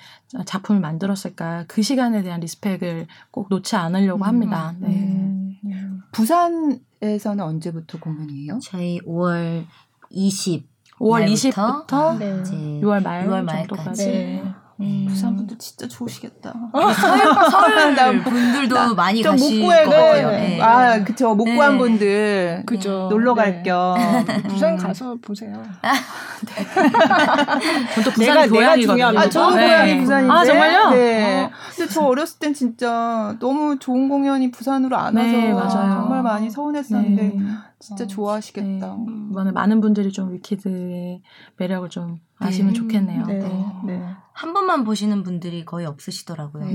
[0.45, 4.27] 작품을 만들었을까 그 시간에 대한 리스펙을 꼭 놓지 않으려고 음.
[4.27, 4.75] 합니다.
[4.77, 4.87] 네.
[4.87, 6.01] 음.
[6.11, 8.59] 부산에서는 언제부터 공연이에요?
[8.61, 9.65] 저희 5월
[10.11, 12.43] 20 5월 20부터 네.
[12.81, 14.05] 6월 말 6월 말까지.
[14.05, 14.43] 네.
[14.81, 15.05] 음.
[15.07, 16.53] 부산 분들 진짜 좋으시겠다.
[16.71, 20.31] 서울, 서울 분들도 나, 많이 가실 것 같아요.
[20.31, 20.61] 네.
[20.61, 21.35] 아, 그쵸.
[21.35, 21.77] 못 구한 네.
[21.77, 22.63] 분들.
[22.65, 23.07] 그죠.
[23.09, 23.95] 놀러 갈 겸.
[24.49, 25.61] 부산 가서 보세요.
[28.03, 29.19] 또 부산이 고향이거든요.
[29.19, 29.67] 아, 저도 네.
[29.67, 30.33] 고향이 부산인데.
[30.33, 30.89] 아, 정말요?
[30.91, 31.43] 네.
[31.43, 31.51] 어.
[31.75, 37.21] 근데 저 어렸을 땐 진짜 너무 좋은 공연이 부산으로 안 와서 네, 정말 많이 서운했었는데
[37.21, 37.39] 네.
[37.81, 38.95] 진짜 어, 좋아하시겠다.
[38.95, 39.05] 네.
[39.31, 41.21] 이번에 많은 분들이 좀 위키드의
[41.57, 43.25] 매력을 좀 아시면 좋겠네요.
[43.85, 44.03] 네.
[44.33, 46.65] 한 번만 보시는 분들이 거의 없으시더라고요.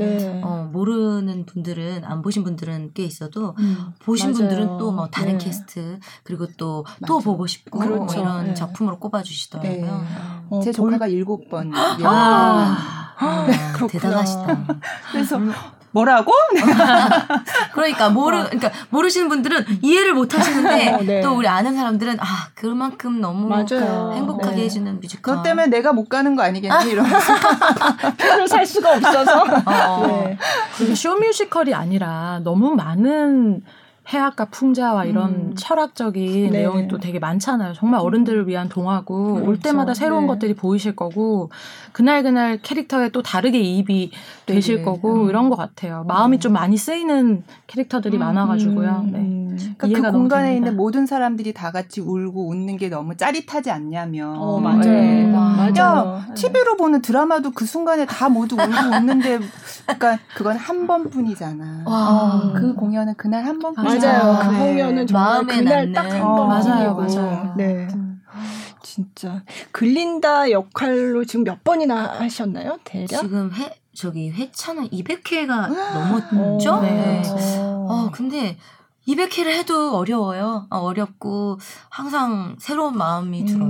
[0.45, 4.39] 어, 모르는 분들은 안 보신 분들은 꽤 있어도 음, 보신 맞아요.
[4.39, 8.23] 분들은 또 뭐 다른 캐스트 그리고 또또 또 보고 싶고 뭐 그렇죠.
[8.23, 10.05] 뭐 이런 작품으로 꼽아주시더라고요.
[10.51, 11.73] 어, 제 조카가 일곱 번.
[11.75, 12.77] 아,
[13.19, 13.47] 아,
[13.91, 14.67] 대단하시다.
[15.13, 15.39] 그래서
[15.97, 16.31] 뭐라고?
[17.73, 21.21] 그러니까 모르 그러니까 모르시는 분들은 이해를 못 하시는데 어, 네.
[21.23, 24.13] 또 우리 아는 사람들은 아 그만큼 너무 맞아요.
[24.15, 24.63] 행복하게 네.
[24.65, 25.37] 해주는 뮤지컬.
[25.37, 27.33] 그것 때문에 내가 못 가는 거 아니겠니 이러면서
[28.21, 29.45] 표를 살 수가 없어서.
[29.65, 30.37] 어.
[30.79, 30.95] 네.
[30.95, 33.63] 쇼 뮤지컬이 아니라 너무 많은
[34.09, 35.55] 해학과 풍자와 이런 음.
[35.57, 36.59] 철학적인 네.
[36.59, 37.73] 내용이 또 되게 많잖아요.
[37.73, 39.51] 정말 어른들을 위한 동화고 그렇죠.
[39.51, 40.27] 올 때마다 새로운 네.
[40.29, 41.51] 것들이 보이실 거고
[41.93, 44.11] 그날 그날 캐릭터에 또 다르게 이입이
[44.47, 44.55] 네.
[44.55, 45.29] 되실 거고 음.
[45.29, 46.05] 이런 것 같아요.
[46.07, 48.21] 마음이 좀 많이 쓰이는 캐릭터들이 음.
[48.21, 48.91] 많아가지고요.
[49.07, 49.57] 음.
[49.57, 49.75] 네.
[49.77, 50.69] 그러니까 그 공간에 됩니다.
[50.69, 54.37] 있는 모든 사람들이 다 같이 울고 웃는 게 너무 짜릿하지 않냐면.
[54.37, 54.81] 어, 맞아요.
[54.83, 55.27] 네.
[55.27, 56.27] 맞아.
[56.35, 59.41] TV로 보는 드라마도 그 순간에 다 모두 울고 웃는데,
[59.85, 61.85] 그러니까 그건 한 번뿐이잖아.
[61.87, 62.53] 와.
[62.55, 63.96] 그 공연은 그날 한 번뿐.
[63.99, 64.39] 맞아요.
[64.51, 66.49] 그 공연은 정말 그날 딱 한 번.
[66.49, 67.55] 맞아요, 맞아요.
[67.57, 67.89] 네.
[67.95, 68.21] 음.
[68.83, 69.43] 진짜
[69.73, 72.79] 글린다 역할로 지금 몇 번이나 하셨나요?
[72.85, 73.21] 대략?
[73.21, 76.81] 지금 회 저기 회차는 200회가 넘었죠.
[76.83, 77.23] 네.
[77.23, 77.57] 네.
[77.59, 78.57] 어 근데
[79.09, 80.67] 200회를 해도 어려워요.
[80.71, 81.59] 어, 렵고
[81.91, 83.69] 항상 새로운 마음이 음, 들어요.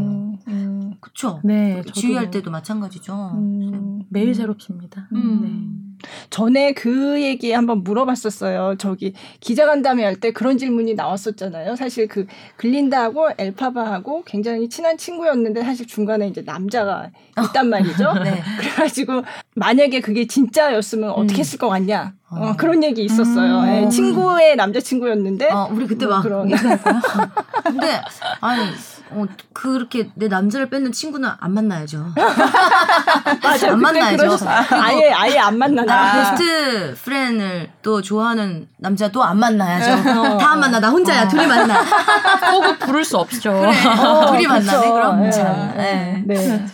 [0.49, 0.95] 음.
[1.01, 1.41] 그쵸?
[1.45, 1.83] 네.
[1.83, 3.33] 주의할 때도 마찬가지죠.
[3.35, 5.09] 음, 매일 새롭습니다.
[5.13, 5.41] 음.
[5.43, 5.86] 네.
[6.31, 8.77] 전에 그 얘기 한번 물어봤었어요.
[8.79, 11.77] 저기 기자간담회 할 때 그런 질문이 나왔었잖아요.
[11.77, 12.27] 사실 그
[12.57, 17.11] 글린다하고 엘파바하고 굉장히 친한 친구였는데 사실 중간에 이제 남자가
[17.45, 18.15] 있단 말이죠.
[18.25, 18.43] 네.
[18.59, 19.23] 그래가지고
[19.55, 21.15] 만약에 그게 진짜였으면 음.
[21.17, 22.15] 어떻게 했을 것 같냐.
[22.31, 23.61] 어, 어, 그런 얘기 있었어요.
[23.61, 23.67] 음.
[23.67, 25.51] 네, 친구의 남자친구였는데.
[25.51, 26.49] 어, 우리 그때 뭐막 그런.
[27.65, 28.01] 근데
[28.41, 28.63] 아니
[29.11, 32.13] 어, 그렇게 내 남자를 뺏는 친구는 안 만나야죠.
[33.43, 34.39] 맞아, 안 만나야죠.
[34.71, 35.95] 아예 아예 안 만나나.
[35.95, 40.11] 나 베스트 프렌을 또 좋아하는 남자도 안 만나야죠.
[40.21, 40.81] 어, 다안 만나.
[40.81, 41.25] 나 혼자야.
[41.25, 41.29] 어.
[41.29, 41.85] 둘이 만나.
[42.51, 43.53] 꼭 부를 수 없죠.
[43.53, 43.87] 그래.
[43.87, 44.91] 어, 둘이 만나네.
[44.91, 45.31] 그럼 네.
[45.31, 45.75] 참.
[45.77, 46.25] 네.
[46.27, 46.67] 네.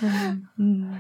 [0.61, 0.92] 음.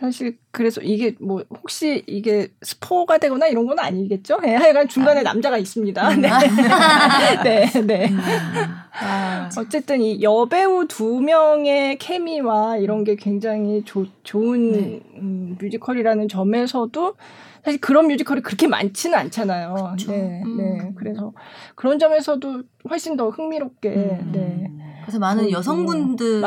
[0.00, 4.38] 사실 그래서 이게 뭐 혹시 이게 스포가 되거나 이런 건 아니겠죠?
[4.40, 5.22] 네, 하여간 중간에 아.
[5.22, 6.10] 남자가 있습니다.
[6.10, 6.20] 음.
[6.22, 6.30] 네.
[7.44, 8.08] 네, 네.
[8.08, 8.18] 음.
[9.02, 15.00] 아, 어쨌든 이 여배우 두 명의 케미와 이런 게 굉장히 조, 좋은 네.
[15.16, 17.14] 음, 뮤지컬이라는 점에서도
[17.62, 19.92] 사실 그런 뮤지컬이 그렇게 많지는 않잖아요.
[19.92, 20.12] 그쵸.
[20.12, 20.56] 네, 음.
[20.56, 20.92] 네.
[20.96, 21.32] 그래서
[21.74, 24.32] 그런 점에서도 훨씬 더 흥미롭게 음.
[24.32, 24.89] 네.
[25.10, 26.40] 그래서 많은 그 여성분들이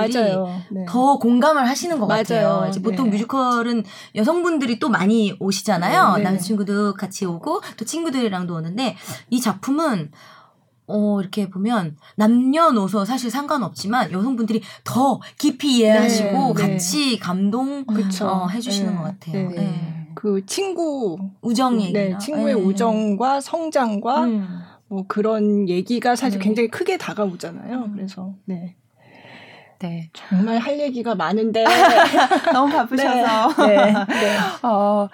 [0.71, 0.85] 네.
[0.87, 2.23] 더 공감을 하시는 것 맞아요.
[2.23, 2.65] 같아요.
[2.69, 3.11] 이제 보통 네.
[3.11, 3.83] 뮤지컬은
[4.15, 6.17] 여성분들이 또 많이 오시잖아요.
[6.17, 6.23] 네.
[6.23, 8.95] 남자친구도 같이 오고 또 친구들이랑도 오는데
[9.29, 10.11] 이 작품은
[10.87, 16.71] 어, 이렇게 보면 남녀노소 사실 상관없지만 여성분들이 더 깊이 이해하시고 네, 네.
[16.73, 17.85] 같이 감동
[18.21, 19.49] 어, 해주시는 네, 것 같아요.
[19.49, 19.55] 네.
[19.55, 20.07] 네.
[20.15, 24.59] 그 친구 우정 얘기, 네, 친구의 우정과 성장과 음.
[24.93, 26.45] 뭐 그런 얘기가 사실 네.
[26.45, 27.85] 굉장히 크게 다가오잖아요.
[27.85, 27.95] 음.
[27.95, 28.75] 그래서 네.
[29.79, 30.11] 네.
[30.13, 31.63] 정말 할 얘기가 많은데
[32.53, 33.67] 너무 바쁘셔서.
[33.67, 33.75] 네.
[33.75, 33.91] 네.
[33.91, 34.37] 네.
[34.61, 35.09] 어,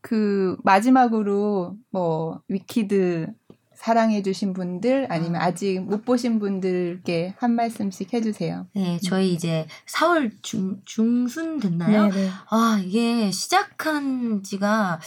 [0.00, 3.26] 그 마지막으로 뭐 위키드
[3.74, 5.52] 사랑해주신 분들 아니면 아.
[5.52, 8.68] 직 못 보신 분들께 한 말씀씩 해주세요.
[8.74, 12.08] 네, 저희 이제 4월 중 중순 됐나요?
[12.08, 12.14] 네네.
[12.14, 12.30] 네.
[12.48, 14.98] 아 이게 시작한 지가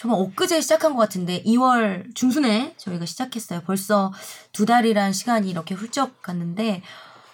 [0.00, 3.60] 정말 엊그제 시작한 것 같은데 2월 중순에 저희가 시작했어요.
[3.66, 4.14] 벌써
[4.50, 6.80] 두 달이란 시간이 이렇게 훌쩍 갔는데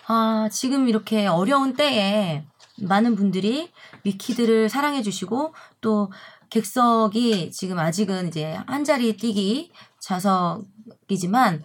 [0.09, 2.45] 아 지금 이렇게 어려운 때에
[2.83, 3.71] 많은 분들이
[4.03, 6.11] 위키드를 사랑해 주시고 또
[6.51, 11.63] 객석이 지금 아직은 이제 한 자리 뛰기 좌석이지만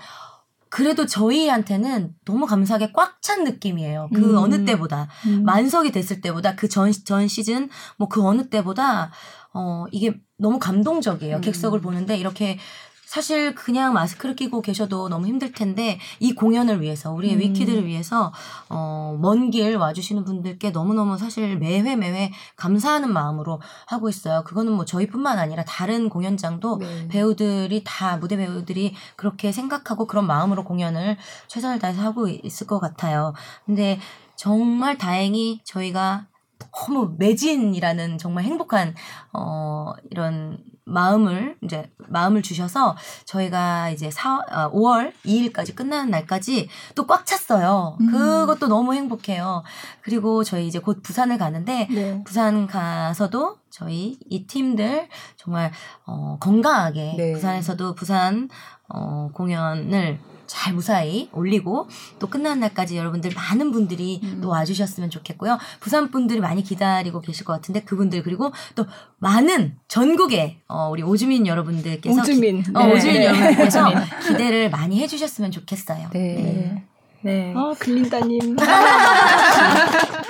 [0.72, 4.10] 그래도 저희한테는 너무 감사하게 꽉 찬 느낌이에요.
[4.16, 4.38] 그 음.
[4.38, 5.44] 어느 때보다 음.
[5.46, 9.12] 만석이 됐을 때보다 그전전 시즌 뭐 그 어느 때보다
[9.54, 11.36] 어 이게 너무 감동적이에요.
[11.36, 11.42] 음.
[11.42, 12.58] 객석을 보는데 이렇게
[13.12, 17.40] 사실 그냥 마스크를 끼고 계셔도 너무 힘들 텐데 이 공연을 위해서 우리의 음.
[17.42, 18.32] 위키들을 위해서
[18.70, 24.46] 어, 먼 길 와주시는 분들께 너무너무 사실 매회 매회 감사하는 마음으로 하고 있어요.
[24.46, 27.08] 그거는 뭐 저희뿐만 아니라 다른 공연장도 네.
[27.10, 33.34] 배우들이 다 무대 배우들이 그렇게 생각하고 그런 마음으로 공연을 최선을 다해서 하고 있을 것 같아요.
[33.66, 34.00] 근데
[34.38, 36.28] 정말 다행히 저희가
[36.60, 38.96] 너무 매진이라는 정말 행복한
[39.34, 47.06] 어 이런 마음을 이제 마음을 주셔서 저희가 이제 4, 아, 5월 2일까지 끝나는 날까지 또
[47.08, 47.98] 꽉 찼어요.
[48.00, 48.12] 음.
[48.12, 49.64] 그것도 너무 행복해요.
[50.02, 52.24] 그리고 저희 이제 곧 부산을 가는데 네.
[52.24, 55.08] 부산 가서도 저희 이 팀들
[55.38, 55.72] 정말
[56.06, 57.34] 어 건강하게 네.
[57.34, 58.50] 부산에서도 부산
[58.88, 60.20] 어 공연을
[60.52, 61.88] 잘 무사히 올리고
[62.20, 64.40] 또 끝나는 날까지 여러분들 많은 분들이 음.
[64.44, 65.58] 또 와주셨으면 좋겠고요.
[65.80, 68.86] 부산 분들이 많이 기다리고 계실 것 같은데 그분들 그리고 또
[69.20, 72.94] 많은 전국의 어, 우리 오주민 여러분들께서 오주민 기, 어, 네.
[72.94, 73.26] 오주민 네.
[73.28, 73.94] 여러분께서
[74.28, 76.10] 기대를 많이 해주셨으면 좋겠어요.
[76.12, 76.36] 네.
[76.36, 76.84] 네.
[77.22, 77.54] 네.
[77.56, 78.58] 어, 글린다님.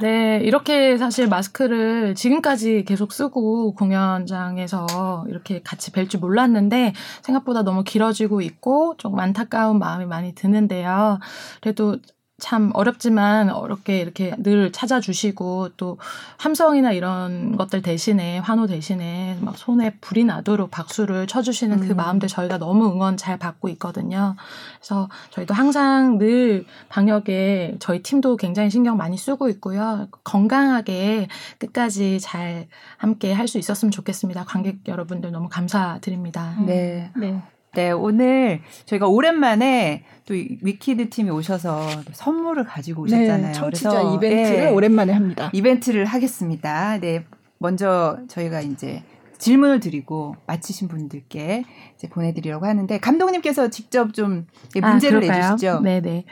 [0.00, 7.84] 네, 이렇게 사실 마스크를 지금까지 계속 쓰고 공연장에서 이렇게 같이 뵐 줄 몰랐는데 생각보다 너무
[7.84, 11.20] 길어지고 있고 조금 안타까운 마음이 많이 드는데요.
[11.60, 11.98] 그래도
[12.42, 15.98] 참 어렵지만 어렵게 이렇게 늘 찾아주시고 또
[16.38, 21.88] 함성이나 이런 것들 대신에 환호 대신에 막 손에 불이 나도록 박수를 쳐주시는 그 음.
[21.88, 24.34] 그 마음들 저희가 너무 응원 잘 받고 있거든요.
[24.78, 30.08] 그래서 저희도 항상 늘 방역에 저희 팀도 굉장히 신경 많이 쓰고 있고요.
[30.24, 31.28] 건강하게
[31.58, 32.66] 끝까지 잘
[32.96, 34.44] 함께 할 수 있었으면 좋겠습니다.
[34.44, 36.56] 관객 여러분들 너무 감사드립니다.
[36.64, 37.10] 네.
[37.14, 37.42] 네.
[37.74, 43.46] 네, 오늘 저희가 오랜만에 또 위키드 팀이 오셔서 선물을 가지고 네, 오셨잖아요.
[43.46, 45.50] 네, 청취자 그래서 이벤트를 네, 오랜만에 합니다.
[45.54, 46.98] 이벤트를 하겠습니다.
[46.98, 47.24] 네,
[47.58, 49.02] 먼저 저희가 이제
[49.38, 51.64] 질문을 드리고 마치신 분들께
[51.96, 55.80] 이제 보내드리려고 하는데 감독님께서 직접 좀 문제를 아, 내주시죠.
[55.80, 56.24] 네네.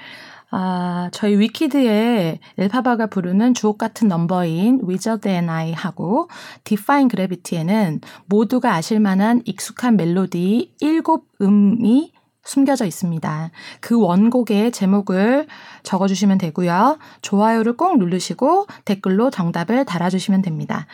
[0.52, 6.28] 아, 저희 위키드에 엘파바가 부르는 주옥 같은 넘버인 Wizard and I 하고
[6.64, 12.10] Define Gravity에는 모두가 아실 만한 익숙한 멜로디 7음이
[12.42, 13.50] 숨겨져 있습니다.
[13.80, 15.46] 그 원곡의 제목을
[15.84, 16.98] 적어주시면 되고요.
[17.22, 20.86] 좋아요를 꼭 누르시고 댓글로 정답을 달아주시면 됩니다.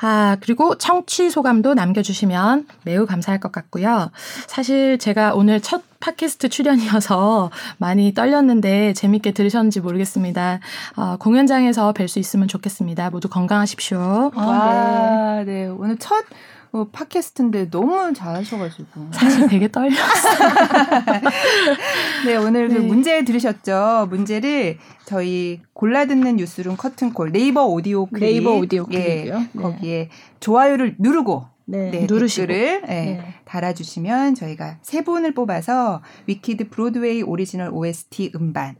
[0.00, 4.10] 아, 그리고 청취 소감도 남겨주시면 매우 감사할 것 같고요.
[4.46, 10.60] 사실 제가 오늘 첫 팟캐스트 출연이어서 많이 떨렸는데 재밌게 들으셨는지 모르겠습니다.
[10.96, 13.10] 어, 공연장에서 뵐 수 있으면 좋겠습니다.
[13.10, 14.32] 모두 건강하십시오.
[14.34, 15.54] 아, 네.
[15.54, 15.66] 네.
[15.66, 16.24] 오늘 첫
[16.74, 19.12] 어, 팟캐스트인데 너무 잘하셔가지고.
[19.12, 20.50] 사실 되게 떨렸어요.
[22.26, 22.80] 네, 오늘 그 네.
[22.80, 24.08] 그 문제 들으셨죠?
[24.10, 28.20] 문제를 저희 골라 듣는 뉴스룸 커튼콜 네이버 오디오 클립.
[28.20, 29.34] 네이버 오디오 클립이요?
[29.34, 29.62] 예, 네.
[29.62, 30.08] 거기에
[30.40, 33.34] 좋아요를 누르고 네, 네 누르시고 댓글을 네, 네.
[33.44, 38.74] 달아주시면 저희가 세 분을 뽑아서 위키드 브로드웨이 오리지널 OST 음반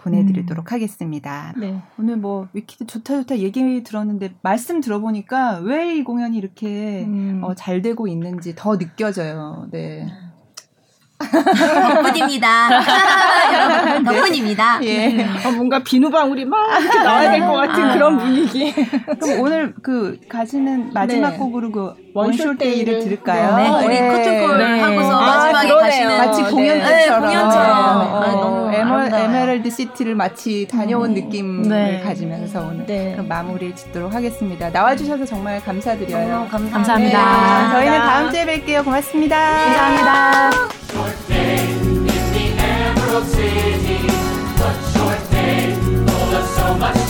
[0.00, 0.74] 보내드리도록 음.
[0.74, 1.52] 하겠습니다.
[1.56, 1.80] 네.
[1.98, 7.40] 오늘 뭐 위키드 좋다 좋다 얘기 들었는데 말씀 들어보니까 왜 이 공연이 이렇게 음.
[7.42, 9.66] 어, 잘 되고 있는지 더 느껴져요.
[9.72, 10.06] 네.
[11.20, 12.70] 덕분입니다.
[13.52, 14.84] 여러분, 덕분입니다.
[14.84, 15.24] 예.
[15.44, 17.92] 어, 뭔가 비누방울이 막 이렇게 나와야 될 것 같은 아.
[17.94, 18.72] 그런 분위기.
[19.20, 21.36] 그럼 오늘 그 가시는 마지막 네.
[21.38, 23.56] 곡으로 그 One Short Day를 들을까요?
[23.56, 24.08] 네, 우리 네.
[24.08, 24.80] 커튼콜 네.
[24.80, 25.84] 하고서 아, 마지막에 그러네요.
[25.84, 27.22] 가시는 마치 공연 네, 때처럼.
[27.22, 27.70] 공연처럼.
[27.70, 31.14] 아, 너무 에머, 에메랄드 시티를 마치 다녀온 음.
[31.14, 32.00] 느낌을 네.
[32.04, 34.70] 가지면서 오늘 그럼 마무리 짓도록 하겠습니다.
[34.70, 36.48] 나와주셔서 정말 감사드려요.
[36.50, 37.72] 감, 감사합니다.
[37.72, 38.84] 저희는 다음 주에 뵐게요.
[38.84, 39.36] 고맙습니다.
[39.36, 40.50] 감사합니다.
[46.80, 47.09] Much